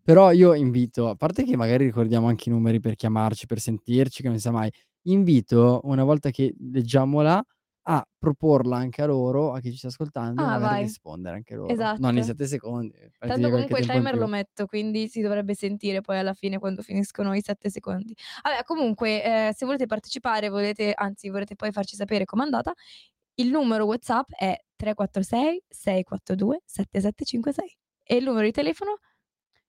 [0.02, 4.22] Però io invito, a parte che magari ricordiamo anche i numeri per chiamarci, per sentirci,
[4.22, 4.68] che non si sa mai,
[5.02, 7.40] invito una volta che leggiamola
[7.82, 10.82] a proporla anche a loro, a chi ci sta ascoltando, Ah, magari vai.
[10.82, 11.72] rispondere anche loro.
[11.72, 12.00] Esatto.
[12.00, 12.92] Non in 7 secondi.
[13.18, 14.34] Tanto qualche comunque il tempo in timer lo più.
[14.34, 18.14] metto, quindi si dovrebbe sentire poi alla fine quando finiscono i 7 secondi.
[18.42, 22.72] Vabbè, comunque, eh, se volete partecipare, volete, anzi, volete poi farci sapere com'è andata,
[23.36, 28.98] il numero WhatsApp è 346 642 7756 e il numero di telefono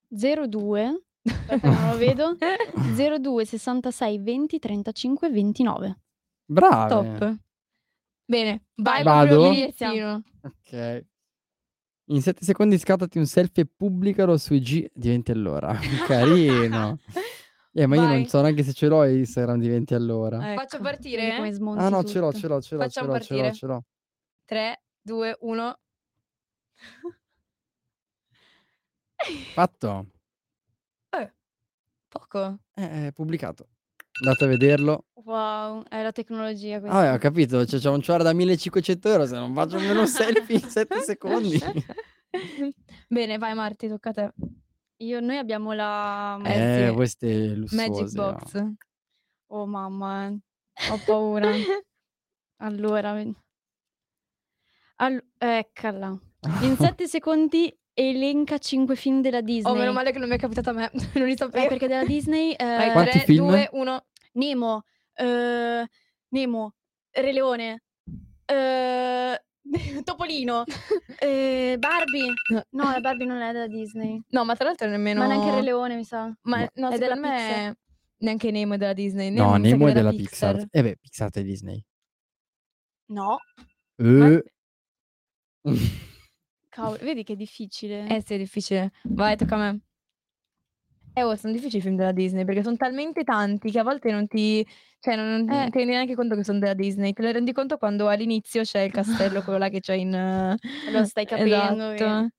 [0.09, 5.99] 02 aspetta, non lo vedo 02 66 20 35 29
[6.45, 6.87] Brave.
[6.89, 7.35] top.
[8.31, 9.49] Bene, vai, Vado?
[9.49, 10.23] bigliettino.
[10.43, 11.05] Ok.
[12.11, 15.73] In 7 secondi scattati un selfie e pubblicalo su IG diventi allora.
[16.07, 16.97] Carino.
[17.73, 18.15] Eh, ma io Vai.
[18.19, 20.51] non so neanche se ce l'ho Instagram diventi allora.
[20.53, 21.35] Ecco, Faccio partire?
[21.35, 22.39] come smonti ah no, ce l'ho, tutto.
[22.39, 23.53] ce l'ho, ce l'ho, ce Facciamo l'ho, ce l'ho, partire.
[23.53, 23.83] ce l'ho.
[24.45, 25.79] 3, 2, 1.
[29.53, 30.05] Fatto.
[32.07, 32.59] Poco.
[32.75, 33.67] Eh, è pubblicato.
[34.23, 35.05] Andate a vederlo.
[35.23, 39.25] wow è la tecnologia questa Ah, ho capito, cioè, c'è un ciora da 1500 euro
[39.25, 41.59] se non faccio nemmeno un selfie in 7 secondi.
[43.07, 44.33] Bene, vai Marti, tocca a te.
[44.97, 46.93] io noi abbiamo la Eh, Eh, sì.
[46.93, 47.89] queste lussuose.
[47.89, 48.23] Magic no.
[48.31, 48.65] Box.
[49.47, 50.39] oh mamma eh.
[50.91, 51.49] ho paura
[52.61, 53.19] allora
[54.97, 56.19] All- eccola
[56.61, 60.37] in 7 secondi elenca 5 film della Disney Oh, meno male che non mi è
[60.39, 60.89] capitato a me.
[61.15, 61.67] non li Eh, sapevo.
[61.67, 63.47] perché della Disney Vai, eh, Quanti 3, film?
[63.47, 64.05] 2, 1.
[64.33, 65.87] Nemo, eh,
[66.29, 66.73] Nemo,
[67.11, 67.83] Re Leone,
[68.45, 69.41] eh,
[70.03, 70.63] Topolino,
[71.19, 72.33] eh, Barbie.
[72.71, 74.21] No, la Barbie non è della Disney.
[74.29, 75.19] No, ma tra l'altro nemmeno...
[75.21, 76.33] Ma neanche Re Leone, mi sa.
[76.43, 76.69] Ma No.
[76.75, 77.75] no, È della me Pixar.
[78.17, 79.29] neanche Nemo è della Disney.
[79.29, 80.65] No, sa che Nemo è della della Pixar.
[80.71, 81.83] Eh beh, Pixar è Disney.
[83.07, 83.37] No.
[83.97, 84.43] Eh.
[86.69, 88.07] Cavolo, vedi che è difficile.
[88.07, 88.91] Eh sì, è difficile.
[89.03, 89.79] Vai, tocca a me.
[91.13, 94.11] Eh, oh, sono difficili i film della Disney perché sono talmente tanti che a volte
[94.11, 94.65] non ti...
[94.99, 95.69] Cioè, non, non Eh.
[95.69, 97.11] ti rendi neanche conto che sono della Disney.
[97.13, 100.13] Te ne rendi conto quando all'inizio c'è il castello, quello là che c'è in...
[100.13, 100.55] eh,
[100.87, 102.29] Allora stai capendo che- Esatto.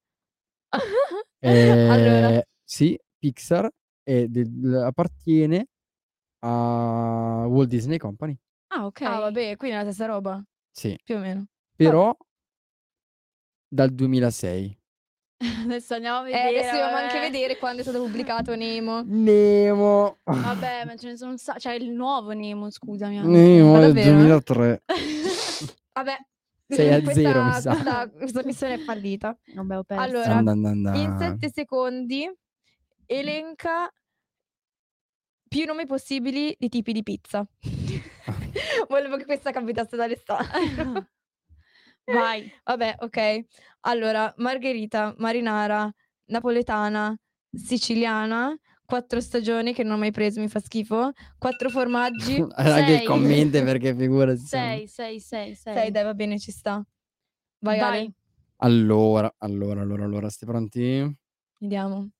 [1.40, 3.68] Eh, allora, Sì, Pixar
[4.02, 5.66] è del- appartiene
[6.44, 8.36] a Walt Disney Company.
[8.68, 9.02] Ah, ok.
[9.02, 11.44] ah, vabbè, quindi è la stessa roba, Sì, più o meno.
[11.76, 12.16] però
[13.68, 14.78] dal 2006.
[15.64, 16.48] Adesso andiamo a Eh, vedere.
[16.58, 19.02] adesso dobbiamo anche vedere quando è stato pubblicato Nemo.
[19.04, 20.18] Nemo.
[20.24, 21.58] Vabbè, ma ce ne sono un sacco.
[21.58, 23.18] Cioè, il nuovo Nemo, scusami.
[23.18, 23.28] anche.
[23.28, 24.16] Nemo del davvero?
[24.16, 24.82] 2003.
[25.94, 26.16] Vabbè,
[26.68, 27.70] Sei a questa, zero, mi sa.
[27.72, 29.36] Questa, questa missione è fallita.
[29.54, 30.02] Vabbè, ho perso.
[30.02, 31.38] Allora, Dan, dan, dan, In dan.
[31.38, 32.30] 7 secondi
[33.06, 33.92] elenca
[35.48, 37.44] più nomi possibili di tipi di pizza.
[38.88, 41.06] Volevo che questa capitasse ad Alessandro.
[42.04, 42.50] Vai.
[42.64, 43.40] Vabbè, ok.
[43.80, 45.90] Allora, margherita, marinara,
[46.26, 47.16] napoletana,
[47.52, 52.96] siciliana, quattro stagioni che non ho mai preso, mi fa schifo, quattro formaggi, Anche il
[52.96, 53.06] Sei.
[53.06, 54.40] commento perché figurati.
[54.40, 54.64] insomma.
[54.64, 55.74] 6, 6, 6, 6.
[55.74, 56.84] sei, dai, va bene, ci sta.
[57.60, 58.12] Vai, Ale, Vai.
[58.56, 61.16] Allora, allora, allora, allora, siete pronti?
[61.60, 62.10] vediamo.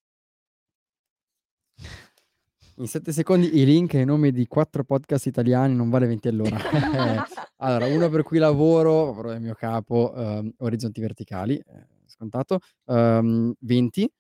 [2.77, 6.29] In 7 secondi i link e i nomi di 4 podcast italiani non vale 20
[6.29, 6.57] all'ora.
[6.93, 7.23] Eh,
[7.65, 12.59] allora, uno per cui lavoro, proprio del mio capo, ehm, Orizzonti Verticali, eh, scontato.
[12.87, 14.11] Ehm, 20,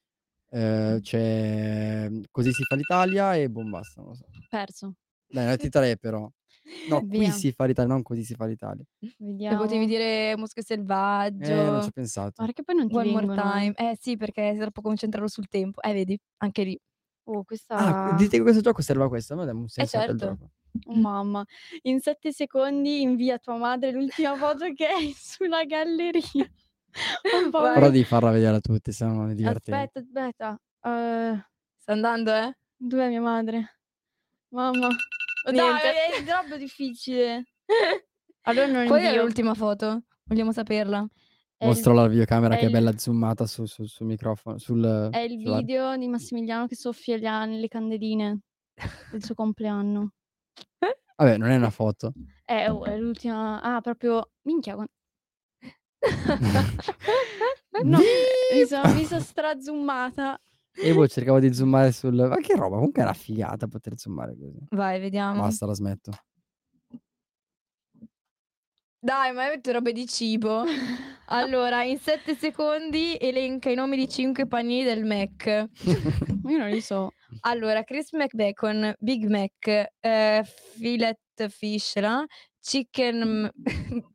[0.50, 4.24] eh, c'è Così si fa l'Italia e boh, basta, non lo so.
[4.48, 4.94] Perso.
[5.26, 6.30] Dai, ne ho 3 però.
[6.88, 7.30] No, qui Via.
[7.30, 8.84] si fa l'Italia, non così si fa l'Italia.
[9.00, 9.56] E Vediamo.
[9.56, 12.32] potevi dire Mosca Eh, non selvaggio, ci ho pensato.
[12.36, 13.50] Guarda che poi non ti one more vengono.
[13.50, 13.72] time.
[13.76, 15.80] Eh sì, perché sei troppo concentrato sul tempo.
[15.82, 16.78] Eh, vedi, anche lì.
[17.24, 17.76] Oh, questa...
[17.76, 20.18] Ah, dite che questo gioco serve a questo, a me dà un senso anche al
[20.18, 20.34] certo.
[20.34, 20.50] gioco.
[20.86, 21.44] Oh, mamma.
[21.82, 26.22] In 7 secondi invia a tua madre l'ultima foto che hai sulla galleria.
[27.46, 27.72] Ho paura.
[27.74, 29.98] Però devi farla vedere a tutti, se no non è divertente.
[29.98, 30.60] Aspetta, aspetta.
[30.82, 31.44] Eh,
[31.76, 32.56] Sta andando, eh?
[32.76, 33.78] dov'è mia madre?
[34.48, 34.86] Mamma.
[34.86, 35.80] Oh, Niente.
[35.82, 37.44] Dai, è troppo difficile.
[38.44, 39.22] Allora non Qual invio.
[39.22, 40.02] l'ultima foto?
[40.24, 41.06] Vogliamo saperla?
[41.62, 44.58] È il- Mostro la videocamera è che è il- bella zoomata su- su- sul microfono.
[44.58, 48.40] Sul, È il sulla- video di Massimiliano che soffia gli anni, le candeline
[49.12, 50.12] del suo compleanno.
[51.16, 52.12] Vabbè, non è una foto.
[52.44, 53.60] È, è l'ultima.
[53.62, 54.30] Ah, proprio.
[54.42, 54.76] Minchia.
[57.84, 60.38] No, mi sono vista strazoomata.
[60.74, 62.14] E boh, cercavo di zoomare sul...
[62.14, 64.58] Ma che roba, comunque è una figata poter zoomare così.
[64.70, 65.40] Vai, vediamo.
[65.40, 66.10] Basta, la smetto.
[69.04, 70.62] Dai, ma avete robe di cibo?
[71.32, 75.46] Allora, in 7 secondi elenca i nomi di 5 panini del Mac.
[76.46, 77.12] Io non li so.
[77.40, 79.66] Allora, Chris McBacon, Big Mac,
[79.98, 82.22] eh, Filet Fish, là,
[82.60, 83.50] Chicken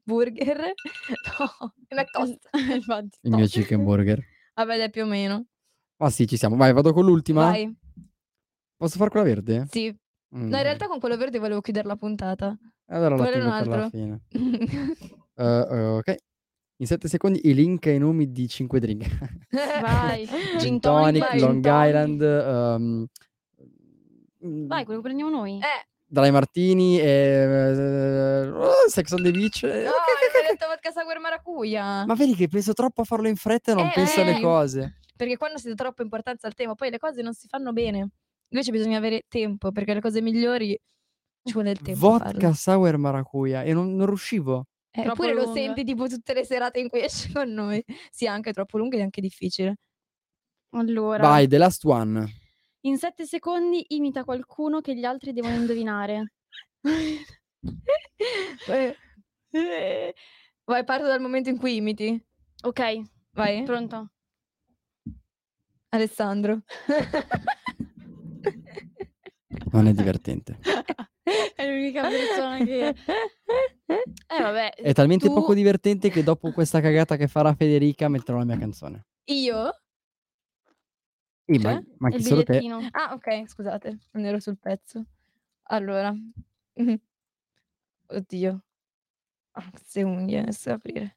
[0.04, 0.58] Burger,
[1.40, 2.50] no, McToast.
[2.72, 3.18] Infatti.
[3.22, 4.24] Il mio chicken burger.
[4.54, 5.46] Vabbè, dai, più o meno.
[5.98, 6.56] Ma sì, ci siamo.
[6.56, 7.46] Vai, vado con l'ultima.
[7.46, 7.76] Vai,
[8.76, 9.66] Posso far quella verde?
[9.70, 9.88] sì.
[10.36, 10.50] Mm.
[10.50, 12.56] No, in realtà con quello verde volevo chiudere la puntata.
[12.90, 13.90] Allora la Quello è tengo per la altro.
[13.90, 14.22] fine.
[15.40, 15.44] Eh,
[15.98, 16.16] ok.
[16.78, 19.08] In 7 secondi i link e i nomi di 5 drink.
[19.52, 20.28] Vai.
[20.60, 21.88] Gin tonic, vai, Long tonic.
[21.88, 23.06] Island, ehm,
[24.46, 25.58] mm, Vai, quello che prendiamo noi.
[25.58, 29.62] Eh, Dry Martini, e, eh, oh, Sex on the Beach.
[29.64, 32.06] eh, no, ok, ok, hai detto vodka sour maracuja.
[32.06, 34.42] Ma vedi che penso troppo a farlo in fretta e non Eh, penso alle eh.
[34.42, 34.98] cose.
[35.16, 38.10] Perché quando si dà troppa importanza al tema, poi le cose non si fanno bene.
[38.50, 40.80] Invece bisogna avere tempo, perché le cose migliori
[41.48, 42.00] ci vuole il tempo.
[42.00, 44.68] Vodka sour maracuja e non, non riuscivo.
[44.92, 45.60] Eh, eppure lo lunga.
[45.60, 47.84] senti tipo tutte le serate in cui esci con noi.
[48.12, 49.78] Sì, anche troppo lungo e anche difficile.
[50.72, 51.28] Allora.
[51.28, 52.26] Vai, the last one.
[52.82, 56.34] In 7 secondi imita qualcuno che gli altri devono indovinare.
[58.68, 58.96] Eh,
[59.52, 60.16] eh.
[60.64, 62.24] Vai, parto dal momento in cui imiti.
[62.64, 63.02] Ok,
[63.38, 64.10] Vai, pronto?
[65.90, 66.62] Alessandro.
[69.72, 70.58] Non è divertente.
[71.56, 72.96] È l'unica persona che...
[74.30, 74.74] Eh vabbè.
[74.76, 78.58] È talmente tu- poco divertente che dopo questa cagata che farà Federica metterò la mia
[78.58, 79.06] canzone.
[79.26, 79.82] Io?
[81.46, 81.82] Sì, Cioè?
[81.98, 82.60] ma il solo te.
[82.92, 85.06] Ah, ok, scusate, non ero sul pezzo.
[85.64, 86.14] Allora.
[88.08, 88.64] Oddio.
[89.52, 91.17] Ah, queste unghie, adesso aprire.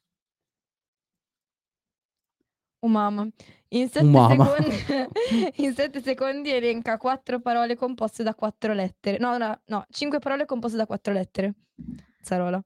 [2.87, 3.27] Mamma.
[3.69, 4.45] In 7 mamma.
[4.45, 9.17] secondi in 7 secondi elenca quattro parole composte da quattro lettere.
[9.17, 11.53] No, no, no, cinque parole composte da quattro lettere.
[12.21, 12.61] Zarola.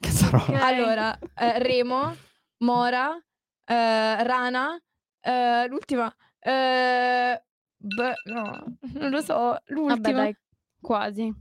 [0.00, 0.42] Cazzarola.
[0.44, 0.54] Ok.
[0.60, 2.14] Allora, eh, Remo,
[2.58, 3.16] Mora,
[3.64, 4.78] eh, Rana,
[5.20, 6.14] eh, l'ultima.
[6.40, 7.42] eh,
[7.76, 10.12] beh, no, non lo so, Vabbè l'ultima.
[10.22, 10.36] dai,
[10.80, 11.32] quasi.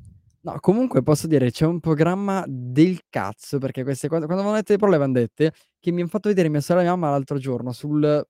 [0.41, 4.71] No, comunque posso dire, c'è un programma del cazzo, perché queste cose, quando avevano detto
[4.73, 5.53] le parole, avevano dette,
[5.83, 8.25] che mi hanno fatto vedere mia sorella e mia mamma l'altro giorno, sul,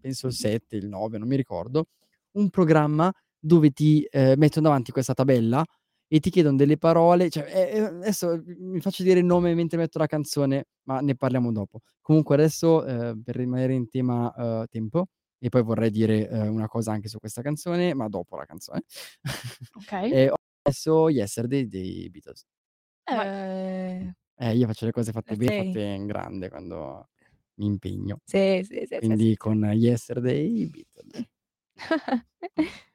[0.00, 1.86] penso il 7, il 9, non mi ricordo,
[2.32, 5.64] un programma dove ti eh, mettono davanti questa tabella
[6.08, 9.78] e ti chiedono delle parole, cioè, eh, eh, adesso mi faccio dire il nome mentre
[9.78, 11.78] metto la canzone, ma ne parliamo dopo.
[12.00, 15.06] Comunque adesso, eh, per rimanere in tema eh, tempo,
[15.38, 18.82] e poi vorrei dire eh, una cosa anche su questa canzone, ma dopo la canzone.
[19.76, 19.92] Ok.
[19.92, 20.34] e ho
[20.64, 22.44] messo Yesterday dei Beatles.
[23.04, 24.12] Eh,
[24.42, 27.10] Eh, io faccio le cose fatte Eh, bene, fatte in grande quando
[27.56, 28.22] mi impegno.
[28.24, 31.28] sì, sì, sì, sì, Quindi sì, con Yesterday Beatles.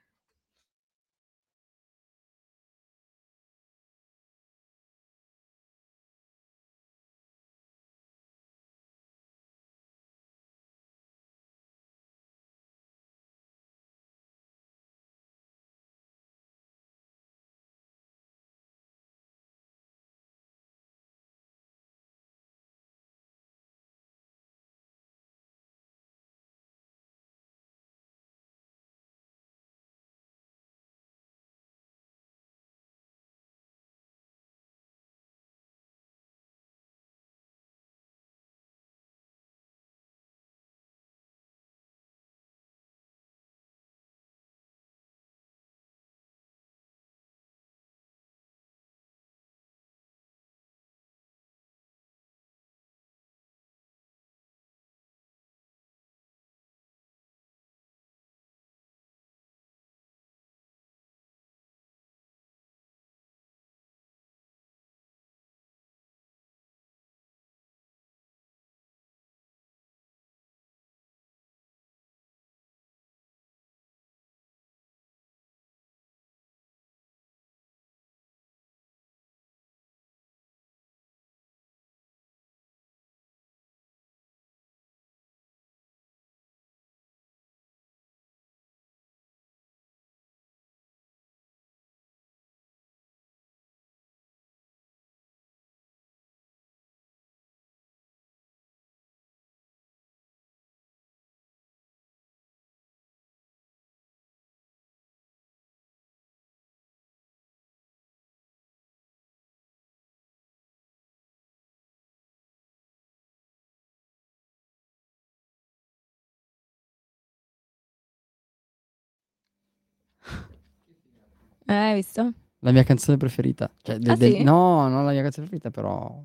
[121.68, 122.34] Eh, hai visto?
[122.60, 123.72] La mia canzone preferita.
[123.82, 124.44] Cioè, de- Ah, del- sì?
[124.44, 126.24] No, non la mia canzone preferita, però...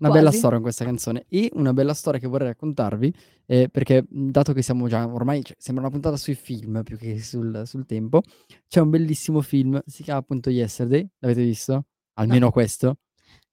[0.00, 0.38] Una bella Quasi.
[0.38, 1.24] storia in questa canzone.
[1.28, 3.12] E una bella storia che vorrei raccontarvi,
[3.46, 7.20] eh, perché dato che siamo già ormai, cioè, sembra una puntata sui film più che
[7.20, 8.22] sul, sul tempo,
[8.68, 11.86] c'è un bellissimo film, si chiama appunto Yesterday, l'avete visto?
[12.14, 12.98] Almeno questo.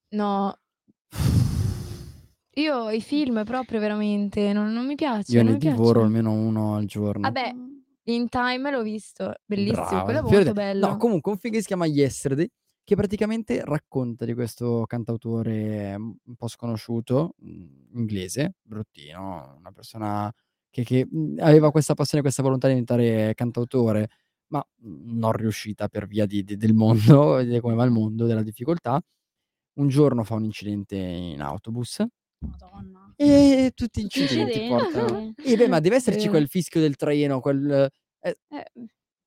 [0.10, 0.56] No.
[2.58, 5.32] Io i film proprio veramente non, non mi piace.
[5.36, 6.06] Io ne divoro piace.
[6.06, 7.22] almeno uno al giorno.
[7.22, 7.54] Vabbè,
[8.06, 10.88] in time l'ho visto, bellissimo, Brava, quello è molto bello.
[10.88, 12.50] No, comunque un film che si chiama Yesterday,
[12.84, 20.32] che praticamente racconta di questo cantautore mm, un po' sconosciuto, mm, inglese, bruttino, una persona
[20.70, 24.10] che, che, mm, aveva questa passione, questa volontà di diventare cantautore,
[24.48, 28.44] ma non riuscita per via di- di- del mondo, di come va il mondo, della
[28.44, 29.02] difficoltà.
[29.78, 32.06] Un giorno fa un incidente in autobus
[32.40, 33.05] Madonna.
[33.16, 34.60] E tutti incidenti.
[35.44, 36.30] E beh, ma deve esserci Eh.
[36.30, 37.90] quel fischio del treno, quel...
[38.20, 38.66] eh, Eh,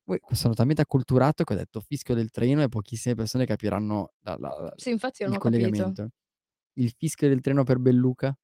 [0.05, 4.37] Poi sono talmente acculturato che ho detto fischio del treno e pochissime persone capiranno la-
[4.39, 5.61] la- la- Sì, infatti non il ho capito.
[5.61, 6.09] collegamento.
[6.79, 8.35] Il fischio del treno per Belluca?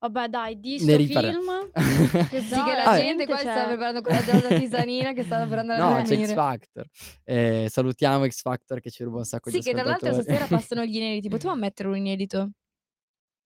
[0.00, 1.70] vabbè, dai, di sto film.
[2.30, 3.00] Che Sì, che la Vabbè.
[3.00, 6.24] gente qua stava preparando con la giornata tisanina che stava per andare a No, c'è
[6.26, 6.32] X.
[6.34, 6.86] Factor.
[7.24, 10.46] Eh, salutiamo X Factor che ci ruba un sacco Sì, di che tra l'altro stasera
[10.70, 11.28] passano gli inediti.
[11.28, 12.50] Potevo mettere un inedito?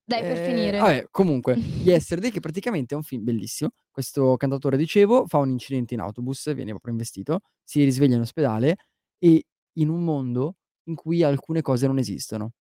[0.05, 0.79] Dai, per Eh, finire.
[0.79, 3.69] Vabbè, comunque, Yesterday, che praticamente è un film bellissimo.
[3.89, 8.75] Questo cantautore, dicevo, fa un incidente in autobus, viene proprio investito, si risveglia in ospedale
[9.17, 9.45] e
[9.77, 10.55] in un mondo
[10.89, 12.51] in cui alcune cose non esistono.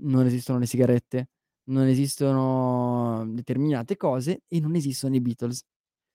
[0.00, 1.28] Non esistono le sigarette,
[1.64, 5.62] non esistono determinate cose e non esistono i Beatles.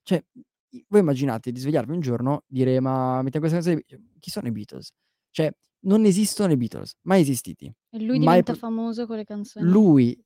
[0.04, 0.24] Cioè,
[0.90, 3.86] voi immaginate di svegliarvi un giorno, dire ma mettiamo questa Be-
[4.20, 4.90] chi sono i Beatles?
[5.32, 5.50] Cioè,
[5.86, 7.66] non esistono i Beatles, mai esistiti.
[7.66, 9.70] E lui Mai diventa pro- famoso con le canzoni.
[9.70, 10.20] lui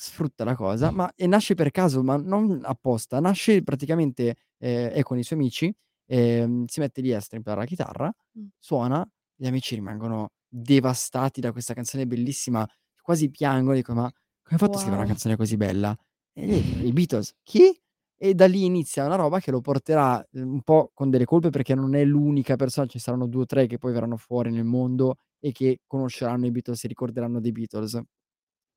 [0.00, 5.02] sfrutta la cosa, ma e nasce per caso, ma non apposta, nasce praticamente, ehm, è
[5.02, 5.74] con i suoi amici,
[6.06, 8.48] ehm, si mette lì a strimpellare la chitarra, Mh.
[8.58, 12.66] suona, gli amici rimangono devastati da questa canzone bellissima,
[13.02, 15.12] quasi piangono, dicono: "Ma come hai fatto a scrivere una Wow.
[15.12, 15.96] canzone così bella?"
[16.32, 17.76] E dicono: "I Beatles." "Chi?"
[18.20, 21.50] E da lì inizia una roba che lo porterà, ehm, un po' con delle colpe
[21.50, 24.64] perché non è l'unica persona, ci saranno 2 o 3 che poi verranno fuori nel
[24.64, 28.00] mondo e che conosceranno i Beatles, si ricorderanno dei Beatles.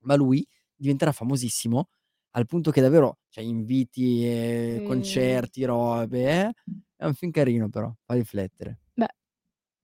[0.04, 0.46] Ma lui
[0.82, 1.90] diventerà famosissimo
[2.32, 4.82] al punto che davvero, cioè inviti, ehm, Sì.
[4.82, 6.54] concerti, robe, eh.
[6.96, 8.80] È un film carino però, fa riflettere.
[8.98, 9.08] Beh,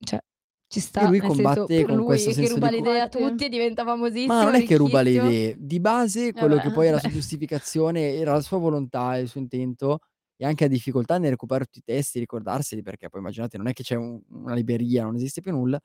[0.05, 0.19] cioè,
[0.67, 1.01] ci sta.
[1.05, 3.45] lui nel senso, combatte per con lui questo che senso ruba di idee a tutti
[3.45, 6.59] e diventa famosissimo, Ma non è che ruba le idee, di base Eh quello beh.
[6.59, 9.99] che poi è la sua giustificazione era la sua volontà, il suo intento
[10.35, 13.73] e anche la difficoltà nel recuperare tutti i testi, ricordarseli, perché poi immaginate non è
[13.73, 15.79] che c'è un una libreria, non esiste più nulla.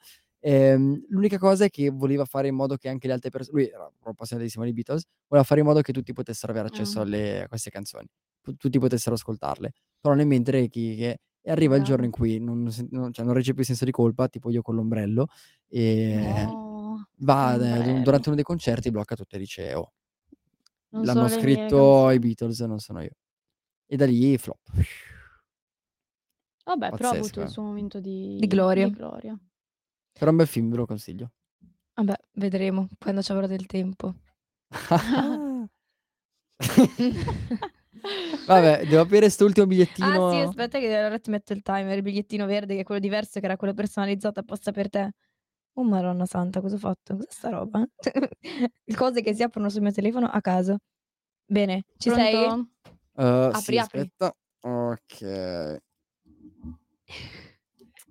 [0.44, 3.68] Ehm, l'unica cosa è che voleva fare in modo che anche le altre perso lui
[3.68, 7.02] era proprio appassionatissimo dei Beatles, voleva fare in modo che tutti potessero avere accesso Ah.
[7.02, 8.06] alle a queste canzoni,
[8.40, 9.70] pu tutti potessero ascoltarle.
[10.00, 13.24] Però nel mentre chi che e arriva il giorno in cui non sen non cioè
[13.24, 15.26] non regge più il senso di colpa, tipo io con l'ombrello,
[15.68, 18.00] ehm, No, va l'ombrello.
[18.00, 19.92] durante uno dei concerti blocca tutto e dice: "Oh,
[20.92, 22.20] Non l'hanno sono le mie scritto i canzoni.
[22.20, 23.12] Beatles, non sono io."
[23.86, 24.60] E da lì flop.
[26.66, 27.48] Vabbè, però ha avuto Pazzesco, il eh.
[27.48, 28.90] suo momento di Di gloria.
[28.90, 29.36] di gloria.
[30.18, 31.30] Però è un bel film, ve lo consiglio.
[31.94, 34.14] Vabbè, vedremo quando ci avrò del tempo.
[38.46, 42.02] Vabbè, devo aprire 'st'ultimo Ah sì, bigliettino aspetta che allora ti metto il timer, il
[42.02, 45.12] bigliettino verde che è quello diverso, che era quello personalizzato apposta per te.
[45.74, 47.16] Oh Madonna santa, cosa ho fatto?
[47.16, 47.86] Cos'è sta roba?
[48.96, 50.78] Cose che si aprono sul mio telefono a caso.
[51.46, 52.32] Bene, ci sei?
[52.32, 52.68] Pronto?
[53.14, 54.00] Uhm, Apri, sì, apri.
[54.00, 54.34] aspetta.
[54.60, 55.78] Okay.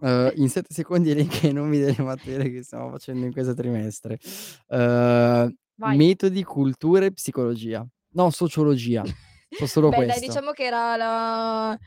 [0.01, 4.19] Uhm, in 7 secondi elenca i nomi delle materie che stiamo facendo in questo trimestre.
[4.67, 5.97] Vai.
[5.97, 7.85] metodi, cultura e psicologia.
[8.13, 9.03] No, sociologia.
[9.53, 10.25] So solo Beh dai, questo.
[10.27, 11.77] diciamo che era la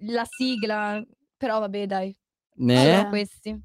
[0.00, 1.00] la sigla,
[1.36, 2.16] però vabbè dai,
[2.56, 2.76] Ne?
[2.96, 3.56] solo questi.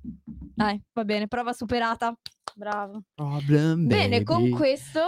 [0.56, 2.16] Dai, va bene, prova superata.
[2.54, 3.02] Bravo.
[3.16, 5.08] Problem Bene, con questo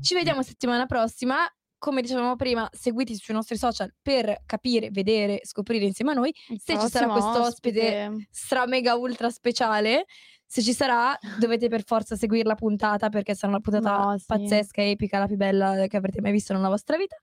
[0.00, 1.36] ci vediamo settimana prossima.
[1.78, 6.60] Come dicevamo prima, seguiti sui nostri social per capire, vedere, scoprire insieme a noi Il
[6.60, 10.06] se ci sarà questo ospite stra mega ultra speciale.
[10.44, 14.24] Se ci sarà, dovete per forza seguire la puntata perché sarà una puntata No, sì.
[14.26, 17.14] pazzesca, epica, la più bella che avrete mai visto nella vostra vita.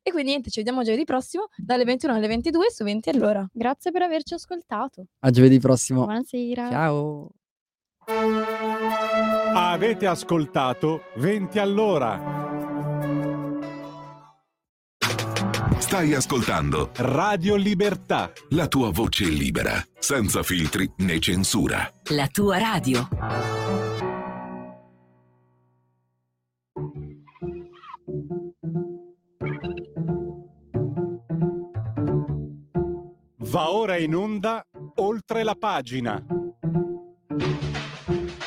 [0.00, 3.46] E quindi niente, ci vediamo giovedì prossimo dalle 21 alle 22 su 20 all'ora.
[3.52, 5.04] Grazie per averci ascoltato.
[5.18, 6.04] A giovedì prossimo.
[6.04, 6.70] Buonasera.
[6.70, 7.28] Ciao.
[9.54, 12.47] Avete ascoltato 20 all'ora.
[15.78, 18.32] Stai ascoltando Radio Libertà.
[18.50, 21.90] la tua voce libera, senza filtri né censura.
[22.10, 23.08] La tua radio.
[33.36, 34.62] Va ora in onda
[34.96, 36.22] oltre la pagina.